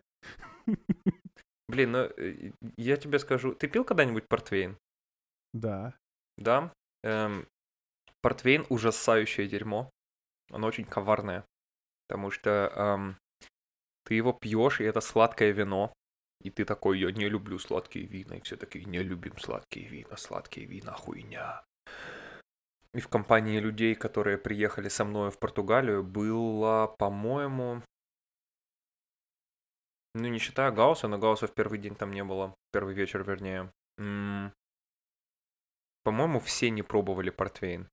[1.67, 4.77] Блин, ну э, я тебе скажу, ты пил когда-нибудь портвейн?
[5.53, 5.93] Да.
[6.37, 6.73] Да?
[7.03, 7.47] Эм,
[8.21, 9.89] портвейн ужасающее дерьмо.
[10.51, 11.45] Оно очень коварное.
[12.07, 13.17] Потому что эм,
[14.05, 15.93] ты его пьешь, и это сладкое вино.
[16.41, 18.35] И ты такой, я не люблю сладкие вина.
[18.35, 21.63] И все такие, не любим сладкие вина, сладкие вина, хуйня.
[22.93, 27.81] И в компании людей, которые приехали со мной в Португалию, было, по-моему,
[30.15, 32.55] Ну, не считая Гаусса, но Гаусса в первый день там не было.
[32.71, 33.71] Первый вечер, вернее.
[33.97, 34.53] М,
[36.03, 37.87] По-моему, все не пробовали портвейн.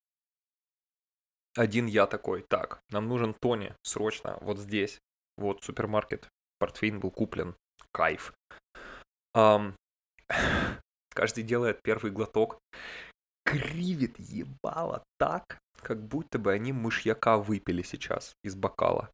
[1.56, 4.98] Один я такой, так, нам нужен Тони, срочно, вот здесь.
[5.36, 6.28] Вот, супермаркет.
[6.58, 7.56] Портвейн был куплен.
[7.92, 8.34] Кайф.
[9.34, 9.74] Ам,
[11.14, 12.58] Каждый делает первый глоток.
[13.44, 19.10] Кривит ебало так, как будто бы они мышьяка выпили сейчас из бокала.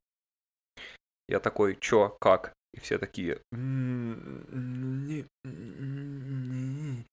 [1.29, 2.53] Я такой, чё, как?
[2.77, 3.41] И все такие...
[3.53, 7.07] «М, не- не».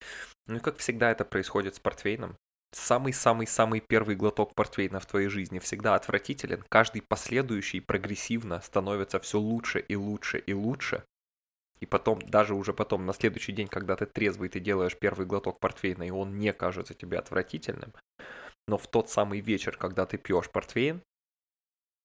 [0.48, 2.36] Ну и как всегда это происходит с портвейном.
[2.74, 6.64] Самый-самый-самый первый глоток портвейна в твоей жизни всегда отвратителен.
[6.70, 11.04] Каждый последующий прогрессивно становится все лучше и лучше и лучше.
[11.80, 15.60] И потом, даже уже потом, на следующий день, когда ты трезвый, ты делаешь первый глоток
[15.60, 17.94] портвейна, и он не кажется тебе отвратительным.
[18.68, 21.02] Но в тот самый вечер, когда ты пьешь портвейн,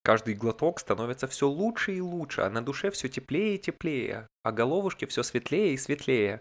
[0.08, 4.52] каждый глоток становится все лучше и лучше, а на душе все теплее и теплее, а
[4.52, 6.40] головушке все светлее и светлее.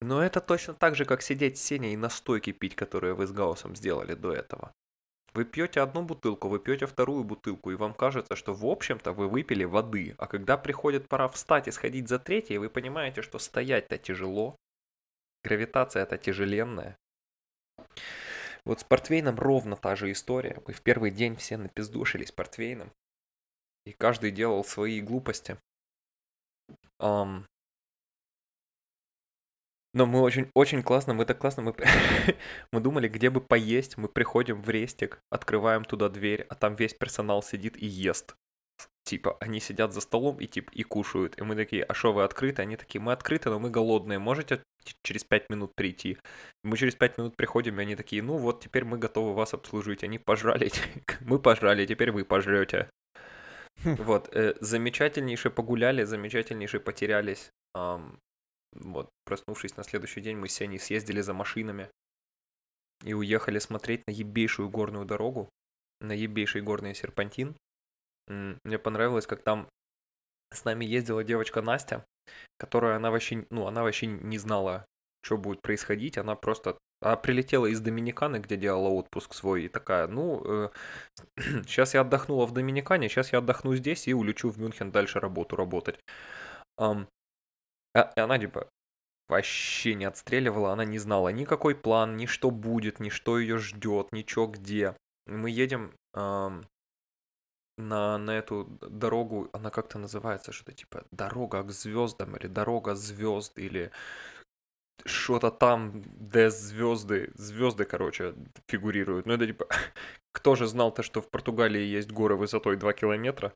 [0.00, 3.30] Но это точно так же, как сидеть с Сеней и настойки пить, которые вы с
[3.30, 4.72] Гаусом сделали до этого.
[5.34, 9.28] Вы пьете одну бутылку, вы пьете вторую бутылку, и вам кажется, что в общем-то вы
[9.28, 10.16] выпили воды.
[10.18, 14.56] А когда приходит пора встать и сходить за третьей, вы понимаете, что стоять-то тяжело.
[15.44, 16.98] Гравитация-то тяжеленная.
[18.68, 20.62] Вот с портвейном ровно та же история.
[20.66, 22.92] Мы в первый день все напиздушились портвейном.
[23.86, 25.56] И каждый делал свои глупости.
[26.98, 27.46] Ам,
[29.94, 31.74] но мы очень, очень классно, мы так классно, мы,
[32.72, 36.92] мы думали, где бы поесть, мы приходим в рестик, открываем туда дверь, а там весь
[36.92, 38.36] персонал сидит и ест.
[39.08, 41.38] Типа, они сидят за столом и типа и кушают.
[41.38, 42.60] И мы такие, а что вы открыты?
[42.60, 44.62] Они такие, мы открыты, но мы голодные, можете
[45.02, 46.18] через пять минут прийти?
[46.62, 50.04] Мы через пять минут приходим, и они такие, ну вот теперь мы готовы вас обслужить.
[50.04, 50.70] Они пожрали,
[51.20, 52.90] мы пожрали, теперь вы пожрете.
[53.82, 57.50] Вот, э, замечательнейше погуляли, замечательнейше потерялись.
[58.72, 61.88] Вот, проснувшись на следующий день, мы с Сеней съездили за машинами
[63.06, 65.48] и уехали смотреть на ебейшую горную дорогу,
[66.02, 67.56] на ебейший горный серпантин.
[68.28, 69.68] Мне понравилось, как там
[70.52, 72.04] с нами ездила девочка Настя,
[72.58, 74.84] которая она вообще, ну, она вообще не знала,
[75.22, 76.18] что будет происходить.
[76.18, 80.70] Она просто она прилетела из Доминиканы, где делала отпуск свой, и такая, ну,
[81.36, 85.56] сейчас я отдохнула в Доминикане, сейчас я отдохну здесь и улечу в Мюнхен дальше работу
[85.56, 86.00] работать.
[86.76, 87.08] Ам,
[87.94, 88.68] а- и она типа
[89.28, 93.58] вообще не отстреливала, она не знала ни какой план, ни что будет, ни что ее
[93.58, 94.96] ждет, ничего где.
[95.26, 96.64] Мы едем ам,
[97.78, 103.58] на, на эту дорогу, она как-то называется, что-то типа дорога к звездам или дорога звезд
[103.58, 103.90] или
[105.04, 108.34] что-то там, где звезды, звезды, короче,
[108.66, 109.26] фигурируют.
[109.26, 109.68] Ну это типа,
[110.32, 113.52] кто же знал то, что в Португалии есть горы высотой 2 километра?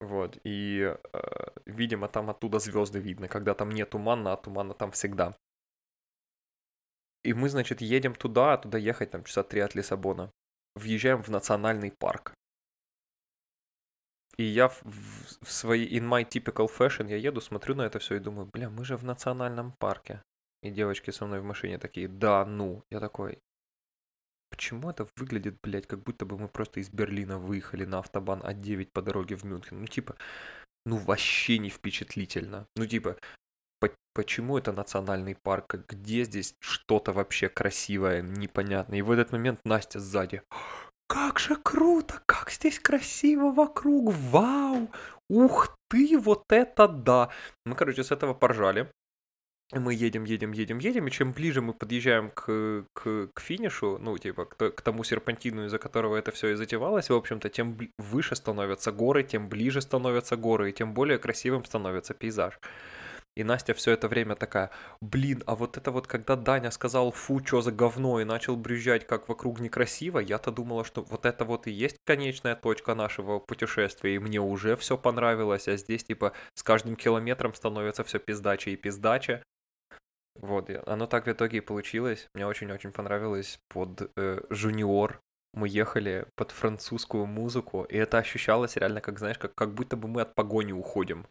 [0.00, 1.20] Вот, и, э,
[1.66, 5.34] видимо, там оттуда звезды видно, когда там нет тумана, а тумана там всегда.
[7.22, 10.30] И мы, значит, едем туда, а туда ехать там часа три от Лиссабона.
[10.74, 12.34] Въезжаем в национальный парк.
[14.36, 18.16] И я в, в- своей, in my typical fashion, я еду, смотрю на это все
[18.16, 20.22] и думаю, бля, мы же в национальном парке.
[20.62, 22.82] И девочки со мной в машине такие, да, ну.
[22.90, 23.38] Я такой,
[24.50, 28.92] почему это выглядит, блядь, как будто бы мы просто из Берлина выехали на автобан А9
[28.92, 29.80] по дороге в Мюнхен.
[29.80, 30.16] Ну, типа,
[30.86, 32.66] ну, вообще не впечатлительно.
[32.76, 33.16] Ну, типа,
[33.80, 35.76] по- почему это национальный парк?
[35.88, 38.98] Где здесь что-то вообще красивое, непонятное?
[38.98, 40.42] И в этот момент Настя сзади.
[41.06, 42.22] Как же круто!
[42.26, 44.12] Как здесь красиво вокруг!
[44.12, 44.90] Вау!
[45.28, 47.30] Ух ты, вот это да!
[47.64, 48.90] Мы, короче, с этого поржали.
[49.72, 54.16] Мы едем, едем, едем, едем, и чем ближе мы подъезжаем к, к, к финишу, ну,
[54.18, 58.36] типа, к, к тому серпантину, из-за которого это все и затевалось, в общем-то, тем выше
[58.36, 62.60] становятся горы, тем ближе становятся горы, и тем более красивым становится пейзаж.
[63.36, 64.70] И Настя все это время такая,
[65.00, 69.06] блин, а вот это вот, когда Даня сказал, фу, что за говно, и начал брюзжать,
[69.06, 74.14] как вокруг некрасиво, я-то думала, что вот это вот и есть конечная точка нашего путешествия,
[74.14, 78.76] и мне уже все понравилось, а здесь, типа, с каждым километром становится все пиздаче и
[78.76, 79.42] пиздаче.
[80.36, 82.28] Вот, оно так в итоге и получилось.
[82.34, 85.20] Мне очень-очень понравилось под э, Жуниор.
[85.54, 90.08] Мы ехали под французскую музыку, и это ощущалось реально, как, знаешь, как, как будто бы
[90.08, 91.26] мы от погони уходим.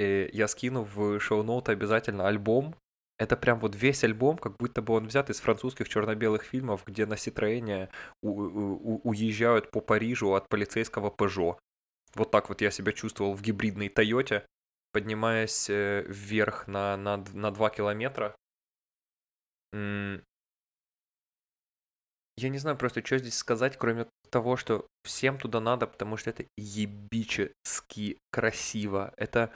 [0.00, 2.74] И я скину в шоу-ноуты обязательно альбом.
[3.18, 7.04] Это прям вот весь альбом, как будто бы он взят из французских черно-белых фильмов, где
[7.04, 7.18] на
[8.32, 11.58] у- уезжают по Парижу от полицейского Пежо.
[12.14, 14.46] Вот так вот я себя чувствовал в гибридной Тойоте,
[14.92, 18.34] поднимаясь э, вверх на, на, на 2 километра.
[22.38, 26.30] Я не знаю просто, что здесь сказать, кроме того, что всем туда надо, потому что
[26.30, 29.12] это ебически красиво.
[29.18, 29.52] Это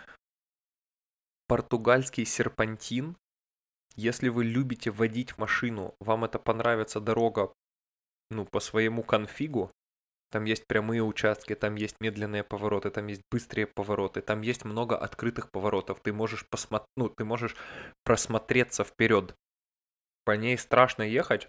[1.54, 3.16] португальский серпантин.
[3.94, 7.52] Если вы любите водить машину, вам это понравится дорога,
[8.28, 9.70] ну, по своему конфигу,
[10.32, 14.98] там есть прямые участки, там есть медленные повороты, там есть быстрые повороты, там есть много
[14.98, 16.00] открытых поворотов.
[16.00, 17.54] Ты можешь посмотреть, ну, ты можешь
[18.02, 19.36] просмотреться вперед.
[20.24, 21.48] По ней страшно ехать,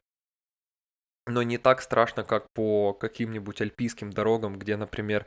[1.26, 5.26] но не так страшно, как по каким-нибудь альпийским дорогам, где, например,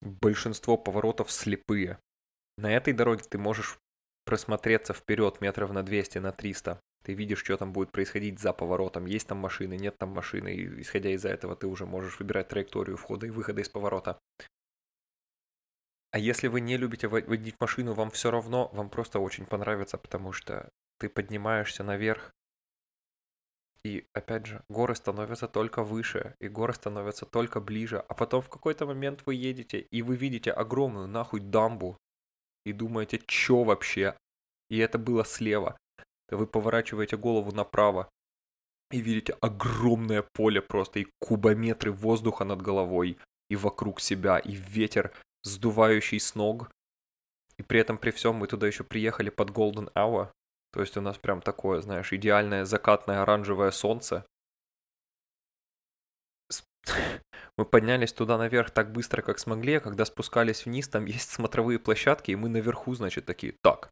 [0.00, 1.98] большинство поворотов слепые.
[2.56, 3.80] На этой дороге ты можешь
[4.24, 6.80] просмотреться вперед метров на 200, на 300.
[7.04, 9.06] Ты видишь, что там будет происходить за поворотом.
[9.06, 10.54] Есть там машины, нет там машины.
[10.54, 14.18] И исходя из этого ты уже можешь выбирать траекторию входа и выхода из поворота.
[16.12, 20.32] А если вы не любите водить машину, вам все равно, вам просто очень понравится, потому
[20.32, 22.32] что ты поднимаешься наверх,
[23.84, 28.48] и опять же, горы становятся только выше, и горы становятся только ближе, а потом в
[28.48, 31.98] какой-то момент вы едете, и вы видите огромную нахуй дамбу,
[32.64, 34.16] и думаете, чё вообще?
[34.70, 35.76] И это было слева.
[36.30, 38.08] Вы поворачиваете голову направо,
[38.90, 43.18] и видите огромное поле просто, и кубометры воздуха над головой,
[43.50, 45.12] и вокруг себя, и ветер,
[45.42, 46.70] сдувающий с ног.
[47.58, 50.30] И при этом, при всем, мы туда еще приехали под Golden Hour,
[50.72, 54.24] то есть у нас прям такое, знаешь, идеальное закатное оранжевое солнце.
[57.56, 61.78] Мы поднялись туда наверх так быстро, как смогли, а когда спускались вниз, там есть смотровые
[61.78, 63.90] площадки, и мы наверху, значит, такие, так,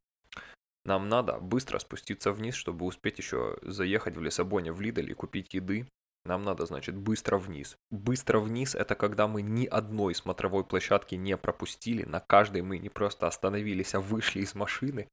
[0.85, 5.55] нам надо быстро спуститься вниз, чтобы успеть еще заехать в Лиссабоне в Лидель и купить
[5.55, 5.87] еды.
[6.25, 7.77] Нам надо, значит, быстро вниз.
[7.91, 12.89] Быстро вниз— это когда мы ни одной смотровой площадки не пропустили, на каждой мы не
[12.89, 15.09] просто остановились, а вышли из машины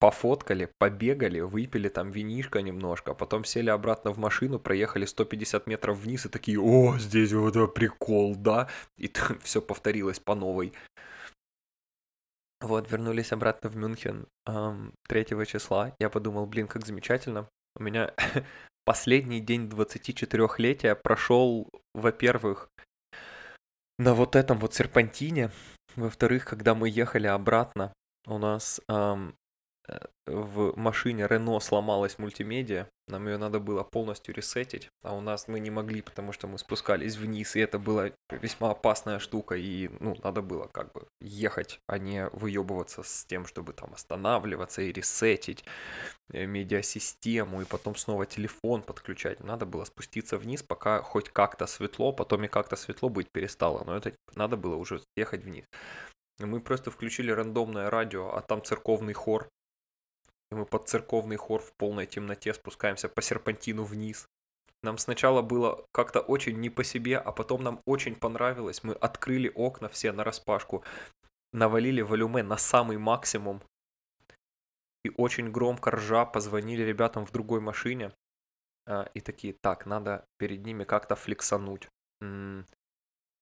[0.00, 6.26] пофоткали, побегали, выпили там винишко немножко, потом сели обратно в машину, проехали 150 метров вниз
[6.26, 8.68] и такие, о, здесь вот прикол, да?
[8.96, 10.72] И все повторилось по новой.
[12.62, 15.94] Вот, вернулись обратно в Мюнхен эм, 3 числа.
[15.98, 17.48] Я подумал, блин, как замечательно.
[17.76, 18.12] У меня
[18.84, 22.68] последний день 24-летия прошел, во-первых,
[23.98, 25.50] на вот этом вот серпантине.
[25.94, 27.92] Во-вторых, когда мы ехали обратно,
[28.26, 29.34] у нас эм,
[30.26, 35.58] в машине Рено сломалась мультимедиа, нам ее надо было полностью ресетить, а у нас мы
[35.58, 40.16] не могли, потому что мы спускались вниз, и это была весьма опасная штука, и, ну,
[40.22, 45.64] надо было как бы ехать, а не выебываться с тем, чтобы там останавливаться и ресетить
[46.32, 49.40] э, медиасистему, и потом снова телефон подключать.
[49.40, 53.96] Надо было спуститься вниз, пока хоть как-то светло, потом и как-то светло быть перестало, но
[53.96, 55.64] это надо было уже ехать вниз.
[56.38, 59.48] Мы просто включили рандомное радио, а там церковный хор,
[60.50, 64.28] и мы под церковный хор в полной темноте спускаемся по серпантину вниз.
[64.82, 68.82] Нам сначала было как-то очень не по себе, а потом нам очень понравилось.
[68.82, 70.82] Мы открыли окна все на распашку,
[71.52, 73.62] навалили волюме на самый максимум.
[75.04, 78.12] И очень громко ржа позвонили ребятам в другой машине.
[78.86, 81.88] А, и такие, так, надо перед ними как-то флексануть.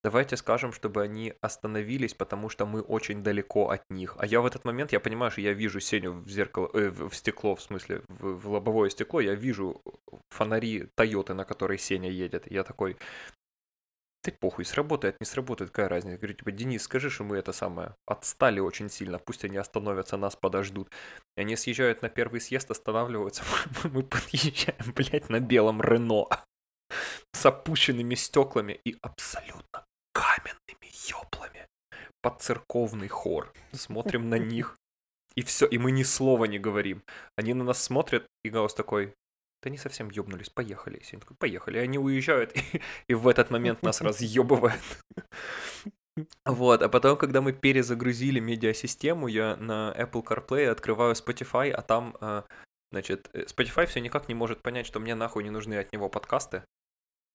[0.05, 4.17] Давайте скажем, чтобы они остановились, потому что мы очень далеко от них.
[4.19, 7.13] А я в этот момент, я понимаю, что я вижу Сеню в зеркало, э, в
[7.15, 9.83] стекло, в смысле, в, в лобовое стекло, я вижу
[10.31, 12.49] фонари Тойоты, на которой Сеня едет.
[12.49, 12.97] Я такой,
[14.23, 16.13] ты похуй, сработает, не сработает, какая разница.
[16.13, 20.17] Я говорю, типа, Денис, скажи, что мы это самое, отстали очень сильно, пусть они остановятся,
[20.17, 20.91] нас подождут.
[21.37, 23.43] И они съезжают на первый съезд, останавливаются,
[23.85, 26.29] мы подъезжаем, блядь, на белом Рено
[27.33, 29.68] с опущенными стеклами и абсолютно
[31.11, 31.67] ёблами
[32.23, 33.53] под церковный хор.
[33.73, 34.77] Смотрим на них,
[35.37, 37.03] и все, и мы ни слова не говорим.
[37.37, 39.15] Они на нас смотрят, и Гаус такой,
[39.63, 40.99] да не совсем ёбнулись, поехали.
[40.99, 41.79] И такой, поехали.
[41.79, 44.83] И они уезжают, и, и в этот момент нас разъебывают.
[46.45, 52.17] Вот, а потом, когда мы перезагрузили медиасистему, я на Apple CarPlay открываю Spotify, а там,
[52.21, 52.43] э,
[52.91, 56.09] значит, э, Spotify все никак не может понять, что мне нахуй не нужны от него
[56.09, 56.65] подкасты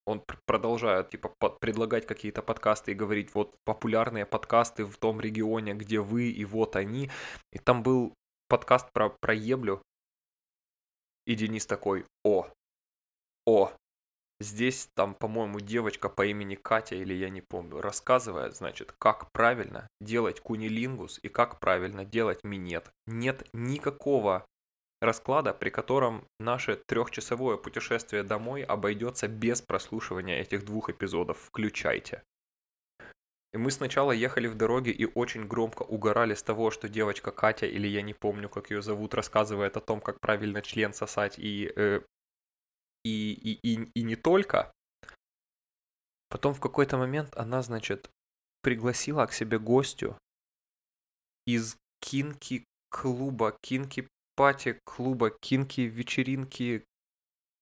[0.05, 1.29] он продолжает типа
[1.59, 6.75] предлагать какие-то подкасты и говорить вот популярные подкасты в том регионе, где вы и вот
[6.75, 7.09] они.
[7.51, 8.13] И там был
[8.47, 9.81] подкаст про, про еблю.
[11.25, 12.47] И Денис такой, о,
[13.45, 13.71] о,
[14.41, 19.87] здесь там, по-моему, девочка по имени Катя, или я не помню, рассказывает, значит, как правильно
[20.01, 22.91] делать кунилингус и как правильно делать минет.
[23.07, 24.45] Нет никакого
[25.03, 31.39] расклада, при котором наше трехчасовое путешествие домой обойдется без прослушивания этих двух эпизодов.
[31.39, 32.23] Включайте.
[33.53, 37.67] И мы сначала ехали в дороге и очень громко угорали с того, что девочка Катя,
[37.67, 41.71] или я не помню, как ее зовут, рассказывает о том, как правильно член сосать и
[41.75, 42.01] э,
[43.03, 44.71] и, и, и, и не только.
[46.29, 48.09] Потом в какой-то момент она, значит,
[48.61, 50.17] пригласила к себе гостю
[51.45, 56.84] из кинки клуба, кинки пати клуба, кинки вечеринки,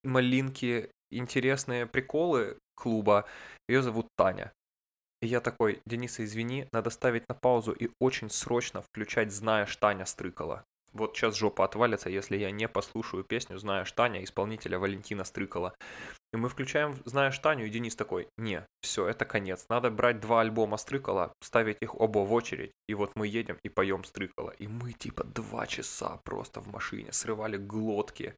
[0.04, 3.26] малинки, интересные приколы клуба.
[3.68, 4.52] Ее зовут Таня.
[5.22, 10.06] И я такой, Дениса, извини, надо ставить на паузу и очень срочно включать «Знаешь, Таня
[10.06, 10.66] Стрыкала».
[10.94, 15.76] Вот сейчас жопа отвалится, если я не послушаю песню «Знаешь, Таня» исполнителя Валентина Стрыкала.
[16.34, 19.66] И мы включаем «Знаешь, Таню», и Денис такой, не, все, это конец.
[19.68, 23.70] Надо брать два альбома Стрыкала, ставить их оба в очередь, и вот мы едем и
[23.70, 24.52] поем Стрыкала.
[24.52, 28.34] И мы типа два часа просто в машине срывали глотки,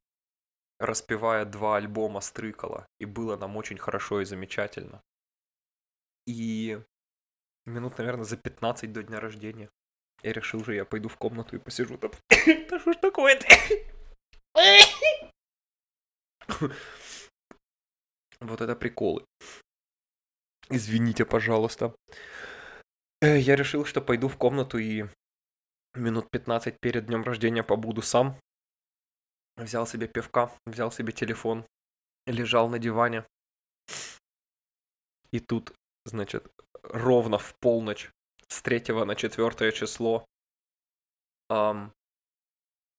[0.80, 2.88] распевая два альбома Стрыкала.
[3.00, 5.04] И было нам очень хорошо и замечательно.
[6.26, 6.80] И
[7.66, 9.70] минут, наверное, за 15 до дня рождения
[10.24, 12.12] я решил же, я пойду в комнату и посижу там.
[12.70, 13.46] Да что ж такое-то?
[18.44, 19.26] Вот это приколы.
[20.70, 21.96] Извините, пожалуйста.
[23.22, 25.06] Э, я решил, что пойду в комнату и
[25.96, 28.38] минут 15 перед днем рождения побуду сам.
[29.56, 31.66] Взял себе пивка, взял себе телефон,
[32.26, 33.26] лежал на диване.
[35.32, 35.74] И тут,
[36.06, 36.46] значит,
[36.84, 38.12] ровно в полночь
[38.50, 40.26] с 3 на 4 число
[41.50, 41.94] эм,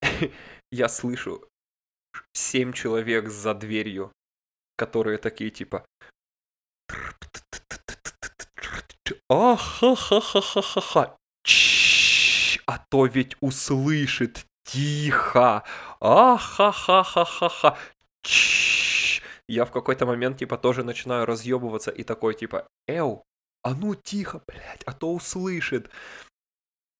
[0.71, 1.47] я слышу
[2.33, 4.11] семь человек за дверью,
[4.75, 5.85] которые такие типа
[9.29, 11.17] Ахахахахаха.
[12.67, 15.63] А то ведь услышит тихо.
[15.99, 17.77] Ахахахахаха.
[19.47, 23.23] Я в какой-то момент типа тоже начинаю разъебываться и такой типа, эу,
[23.63, 25.89] а ну тихо, блядь, а то услышит.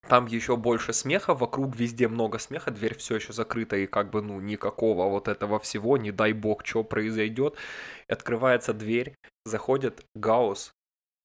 [0.07, 4.21] Там еще больше смеха, вокруг везде много смеха, дверь все еще закрыта, и как бы,
[4.21, 7.55] ну, никакого вот этого всего, не дай бог, что произойдет.
[8.07, 10.73] Открывается дверь, заходит Гаус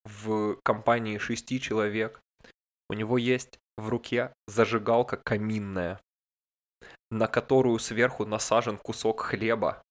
[0.06, 2.20] в компании шести человек.
[2.88, 6.00] У него есть в руке зажигалка каминная,
[7.10, 9.82] на которую сверху насажен кусок хлеба.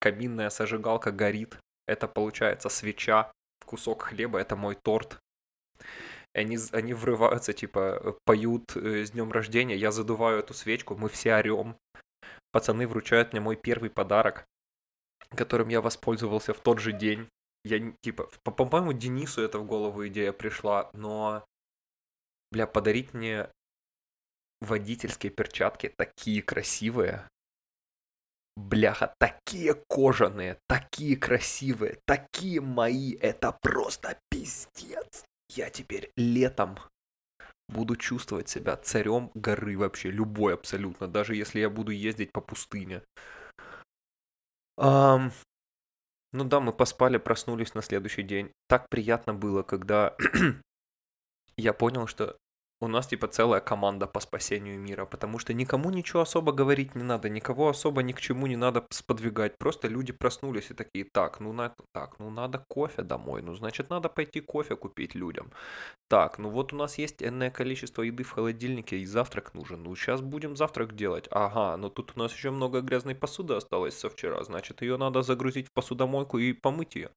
[0.00, 1.58] Каминная зажигалка горит.
[1.86, 3.30] Это получается свеча
[3.64, 5.18] кусок хлеба, это мой торт.
[6.34, 11.36] Они, они врываются, типа, поют э, с днем рождения, я задуваю эту свечку, мы все
[11.36, 11.76] орем.
[12.50, 14.44] Пацаны вручают мне мой первый подарок,
[15.30, 17.28] которым я воспользовался в тот же день.
[17.64, 21.44] Я, типа, по-моему, Денису это в голову идея пришла, но,
[22.50, 23.48] бля, подарить мне
[24.60, 27.28] водительские перчатки такие красивые,
[28.56, 35.24] Бляха, такие кожаные, такие красивые, такие мои, это просто пиздец.
[35.56, 36.78] Я теперь летом
[37.68, 43.02] буду чувствовать себя царем горы вообще, любой абсолютно, даже если я буду ездить по пустыне.
[44.78, 45.30] Um,
[46.32, 48.50] ну да, мы поспали, проснулись на следующий день.
[48.68, 50.16] Так приятно было, когда
[51.56, 52.36] я понял, что
[52.84, 57.02] у нас типа целая команда по спасению мира, потому что никому ничего особо говорить не
[57.02, 61.40] надо, никого особо ни к чему не надо сподвигать, просто люди проснулись и такие, так,
[61.40, 65.50] ну на так, ну надо кофе домой, ну значит надо пойти кофе купить людям.
[66.08, 69.96] Так, ну вот у нас есть энное количество еды в холодильнике и завтрак нужен, ну
[69.96, 74.10] сейчас будем завтрак делать, ага, но тут у нас еще много грязной посуды осталось со
[74.10, 77.10] вчера, значит ее надо загрузить в посудомойку и помыть ее.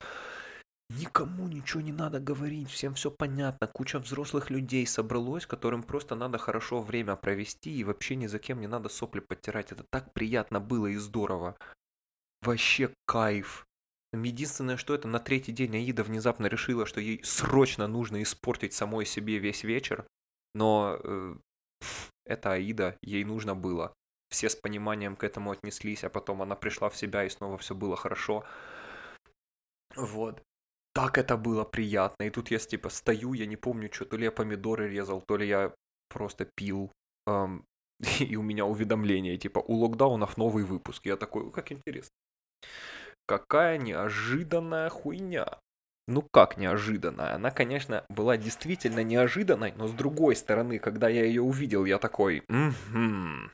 [0.90, 3.68] Никому ничего не надо говорить, всем все понятно.
[3.68, 8.62] Куча взрослых людей собралось, которым просто надо хорошо время провести и вообще ни за кем
[8.62, 9.74] не надо сопли подтирать.
[9.74, 11.58] Это так приятно было и здорово.
[12.42, 13.68] Вообще кайф.
[14.14, 19.06] Единственное, что это на третий день Аида внезапно решила, что ей срочно нужно испортить самой
[19.06, 20.08] себе весь вечер.
[20.56, 21.36] Но э,
[22.26, 23.94] это Аида, ей нужно было.
[24.30, 27.76] Все с пониманием к этому отнеслись, а потом она пришла в себя и снова все
[27.76, 28.46] было хорошо.
[29.96, 30.42] Вот
[30.98, 32.24] так это было приятно.
[32.24, 35.38] И тут я типа стою, я не помню, что, то ли я помидоры резал, то
[35.38, 35.72] ли я
[36.10, 36.91] просто пил.
[37.28, 37.66] Эм,
[38.20, 41.06] и у меня уведомление, типа, у локдаунов новый выпуск.
[41.06, 42.10] Я такой, как интересно.
[43.28, 45.60] Какая неожиданная хуйня.
[46.08, 47.36] Ну как неожиданная?
[47.36, 52.39] Она, конечно, была действительно неожиданной, но с другой стороны, когда я ее увидел, я такой,
[52.50, 53.52] угу.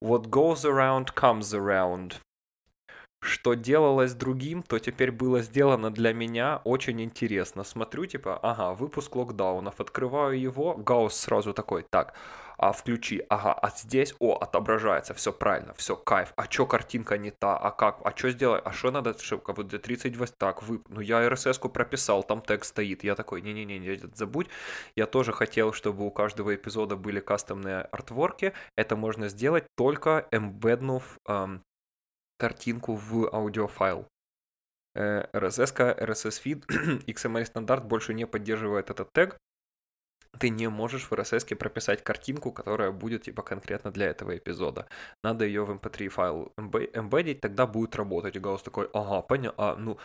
[0.00, 2.14] What goes around comes around
[3.22, 7.62] что делалось другим, то теперь было сделано для меня очень интересно.
[7.64, 12.14] Смотрю, типа, ага, выпуск локдаунов, открываю его, Гаусс сразу такой, так,
[12.58, 17.30] а включи, ага, а здесь, о, отображается, все правильно, все, кайф, а чё картинка не
[17.30, 20.80] та, а как, а чё сделать, а что надо, чтобы вот для 38, так, вы,
[20.88, 24.48] ну я RSS-ку прописал, там текст стоит, я такой, не-не-не, забудь,
[24.96, 31.18] я тоже хотел, чтобы у каждого эпизода были кастомные артворки, это можно сделать только эмбеднув
[31.28, 31.62] эм,
[32.42, 34.08] картинку в аудиофайл.
[34.96, 35.72] RSS,
[36.08, 36.66] RSS feed,
[37.06, 39.38] XML стандарт больше не поддерживает этот тег.
[40.40, 44.88] Ты не можешь в RSS прописать картинку, которая будет типа конкретно для этого эпизода.
[45.22, 48.34] Надо ее в mp3 файл эмбедить, тогда будет работать.
[48.34, 49.98] И Гаус такой, ага, понятно, а, ну,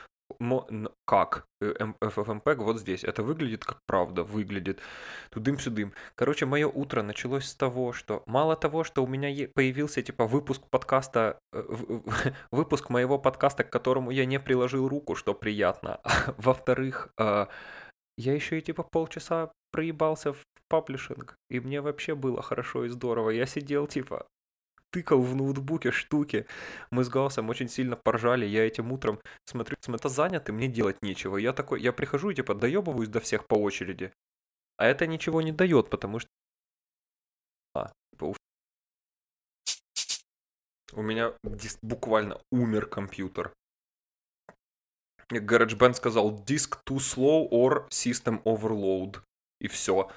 [1.05, 1.47] как?
[1.61, 3.03] FFmpeg э, вот здесь.
[3.03, 4.79] Это выглядит как правда, выглядит.
[5.31, 5.93] Тудым-сюдым.
[6.15, 10.61] Короче, мое утро началось с того, что мало того, что у меня появился типа выпуск
[10.69, 11.63] подкаста, э,
[12.51, 15.99] выпуск моего подкаста, к которому я не приложил руку, что приятно.
[16.07, 17.47] А, во-вторых, а,
[18.17, 23.29] я еще и типа полчаса проебался в паблишинг, и мне вообще было хорошо и здорово.
[23.31, 24.25] Я сидел типа
[24.91, 26.45] тыкал в ноутбуке штуки.
[26.91, 28.45] Мы с Гаусом очень сильно поржали.
[28.45, 31.37] Я этим утром смотрю, это занято, мне делать нечего.
[31.37, 34.11] Я такой, я прихожу и типа доебываюсь до всех по очереди.
[34.77, 36.29] А это ничего не дает, потому что...
[37.73, 38.35] А, типа, у...
[40.93, 41.33] у меня
[41.81, 43.53] буквально умер компьютер.
[45.29, 49.21] GarageBand сказал disk too slow or system overload.
[49.59, 50.09] И все.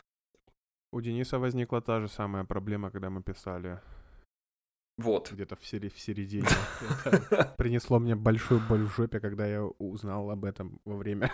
[0.92, 3.80] У Дениса возникла та же самая проблема, когда мы писали.
[5.00, 5.32] Вот.
[5.32, 6.46] Где-то в, сери- в середине.
[7.56, 11.30] принесло мне большую боль в жопе, когда я узнал об этом во время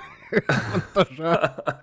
[0.95, 1.83] монтажа.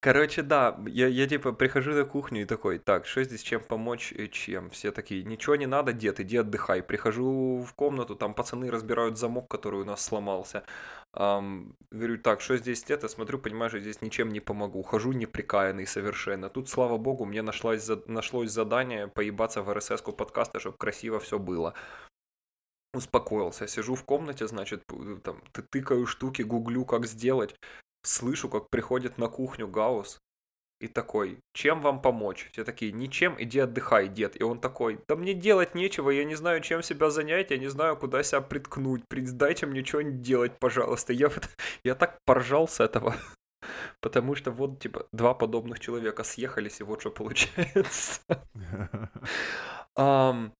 [0.00, 4.12] Короче, да, я, я типа прихожу на кухню и такой, так, что здесь чем помочь,
[4.12, 4.70] и чем?
[4.70, 6.82] Все такие, ничего не надо, дед, иди отдыхай.
[6.84, 10.62] Прихожу в комнату, там пацаны разбирают замок, который у нас сломался.
[11.16, 13.08] Um, говорю, так, что здесь это?
[13.08, 14.82] Смотрю, понимаю, что здесь ничем не помогу.
[14.82, 16.50] Хожу неприкаянный совершенно.
[16.50, 21.74] Тут, слава богу, мне нашлось, нашлось задание поебаться в RSS-ку подкаста, чтобы красиво все было
[22.94, 23.66] успокоился.
[23.66, 24.82] Сижу в комнате, значит,
[25.22, 27.54] там, ты тыкаю штуки, гуглю, как сделать
[28.02, 30.20] слышу, как приходит на кухню Гаус
[30.80, 32.48] и такой, чем вам помочь?
[32.52, 34.40] Все такие, ничем, иди отдыхай, дед.
[34.40, 37.68] И он такой, да мне делать нечего, я не знаю, чем себя занять, я не
[37.68, 39.02] знаю, куда себя приткнуть.
[39.10, 41.12] Дайте мне что-нибудь делать, пожалуйста.
[41.12, 41.30] Я,
[41.84, 43.16] я так поржал с этого.
[44.00, 48.20] Потому что вот, типа, два подобных человека съехались, и вот что получается.
[49.96, 50.52] um,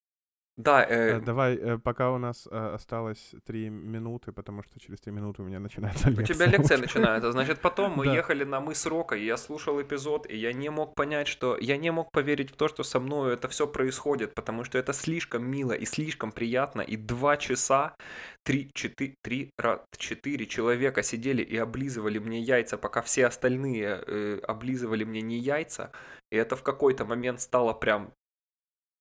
[0.59, 1.19] Да, э...
[1.19, 5.43] э давай, э, пока у нас э, осталось три минуты, потому что через три минуты
[5.43, 6.25] у меня начинается лекция.
[6.25, 10.27] У тебя лекция начинается, значит, потом мы ехали на мыс Рока, и я слушал эпизод,
[10.29, 11.57] и я не мог понять, что...
[11.61, 14.93] Я не мог поверить в то, что со мной это все происходит, потому что это
[14.93, 17.95] слишком мило и слишком приятно, и два часа,
[18.43, 19.51] три, четыре, три,
[19.97, 25.93] четыре человека сидели и облизывали мне яйца, пока все остальные э, облизывали мне не яйца,
[26.33, 28.13] и это в какой-то момент стало прям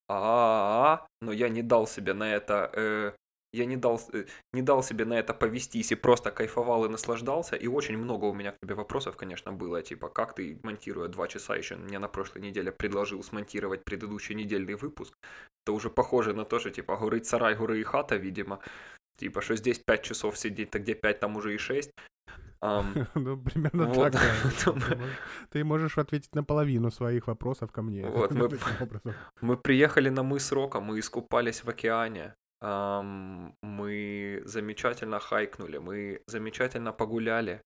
[0.09, 3.11] а, но я не дал себе на это, э,
[3.53, 7.55] я не дал, э, не дал себе на это повестись и просто кайфовал и наслаждался.
[7.55, 11.27] И очень много у меня к тебе вопросов, конечно, было, типа, как ты, монтируя два
[11.27, 15.13] часа, еще мне на прошлой неделе предложил смонтировать предыдущий недельный выпуск.
[15.65, 18.59] Это уже похоже на то, что, типа, горит сарай, горы и хата, видимо.
[19.17, 21.91] Типа, что здесь 5 часов сидеть, так где 5, там уже и 6.
[22.61, 24.13] Um, ну, примерно вот.
[24.13, 24.21] так,
[24.75, 24.97] да.
[25.51, 28.07] ты, можешь, ответить на половину своих вопросов ко мне.
[28.07, 28.49] Вот, мы,
[29.41, 32.33] мы приехали на мыс Рока, мы искупались в океане,
[32.63, 37.61] um, мы замечательно хайкнули, мы замечательно погуляли.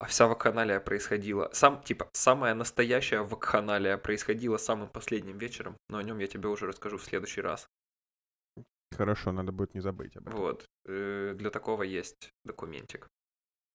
[0.00, 6.04] А вся вакханалия происходила, сам, типа, самая настоящая вакханалия происходила самым последним вечером, но о
[6.04, 7.68] нем я тебе уже расскажу в следующий раз.
[8.96, 10.40] Хорошо, надо будет не забыть об этом.
[10.40, 13.08] Вот, э, для такого есть документик.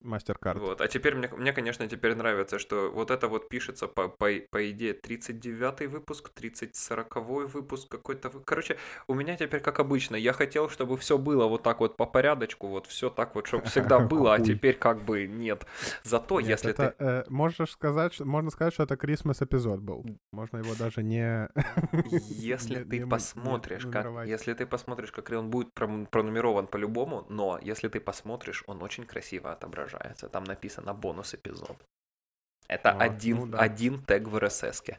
[0.03, 0.59] Мастер-карт.
[0.59, 0.81] Вот.
[0.81, 4.69] А теперь мне, мне, конечно, теперь нравится, что вот это вот пишется по, по, по
[4.69, 8.29] идее 39-й выпуск, 30-40 выпуск какой-то.
[8.29, 8.77] Короче,
[9.07, 10.17] у меня теперь как обычно.
[10.17, 13.65] Я хотел, чтобы все было вот так вот по порядочку, вот все так вот, чтобы
[13.65, 15.65] всегда было, а теперь как бы нет.
[16.03, 17.05] Зато нет, если это, ты...
[17.05, 20.05] Э, можешь сказать, можно сказать, что это Крисмас эпизод был.
[20.31, 21.47] Можно его даже не...
[22.29, 27.99] Если ты посмотришь, как, если ты посмотришь, как он будет пронумерован по-любому, но если ты
[27.99, 30.29] посмотришь, он очень красиво отображается отображается.
[30.29, 31.77] Там написано бонус эпизод.
[32.67, 33.59] Это а, один, ну, да.
[33.59, 34.83] один тег в RSS.
[34.83, 34.97] -ке.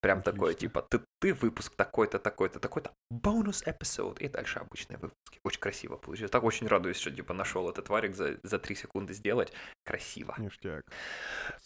[0.00, 0.32] Прям Отлично.
[0.32, 5.38] такой, типа, ты, ты выпуск такой-то, такой-то, такой-то, бонус эпизод, и дальше обычные выпуски.
[5.44, 6.30] Очень красиво получилось.
[6.30, 9.52] Так очень радуюсь, что, типа, нашел этот варик за, за 3 секунды сделать.
[9.84, 10.34] Красиво.
[10.38, 10.82] Ништяк.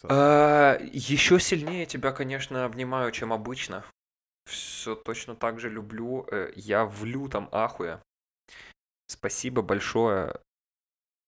[0.03, 3.83] А, еще сильнее тебя, конечно, обнимаю, чем обычно.
[4.45, 6.25] Все точно так же люблю.
[6.31, 7.99] Э, я в лютом ахуе.
[9.07, 10.39] Спасибо большое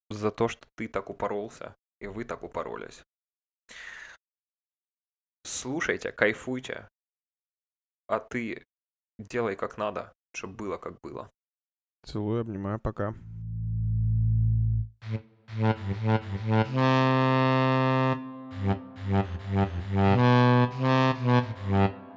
[0.10, 3.04] за то, что ты так упоролся, и вы так упоролись.
[5.44, 6.88] Слушайте, кайфуйте,
[8.08, 8.66] а ты
[9.18, 11.30] делай как надо, чтобы было как было.
[12.06, 13.14] Целую, обнимаю, пока.
[15.52, 16.00] Mm-hmm.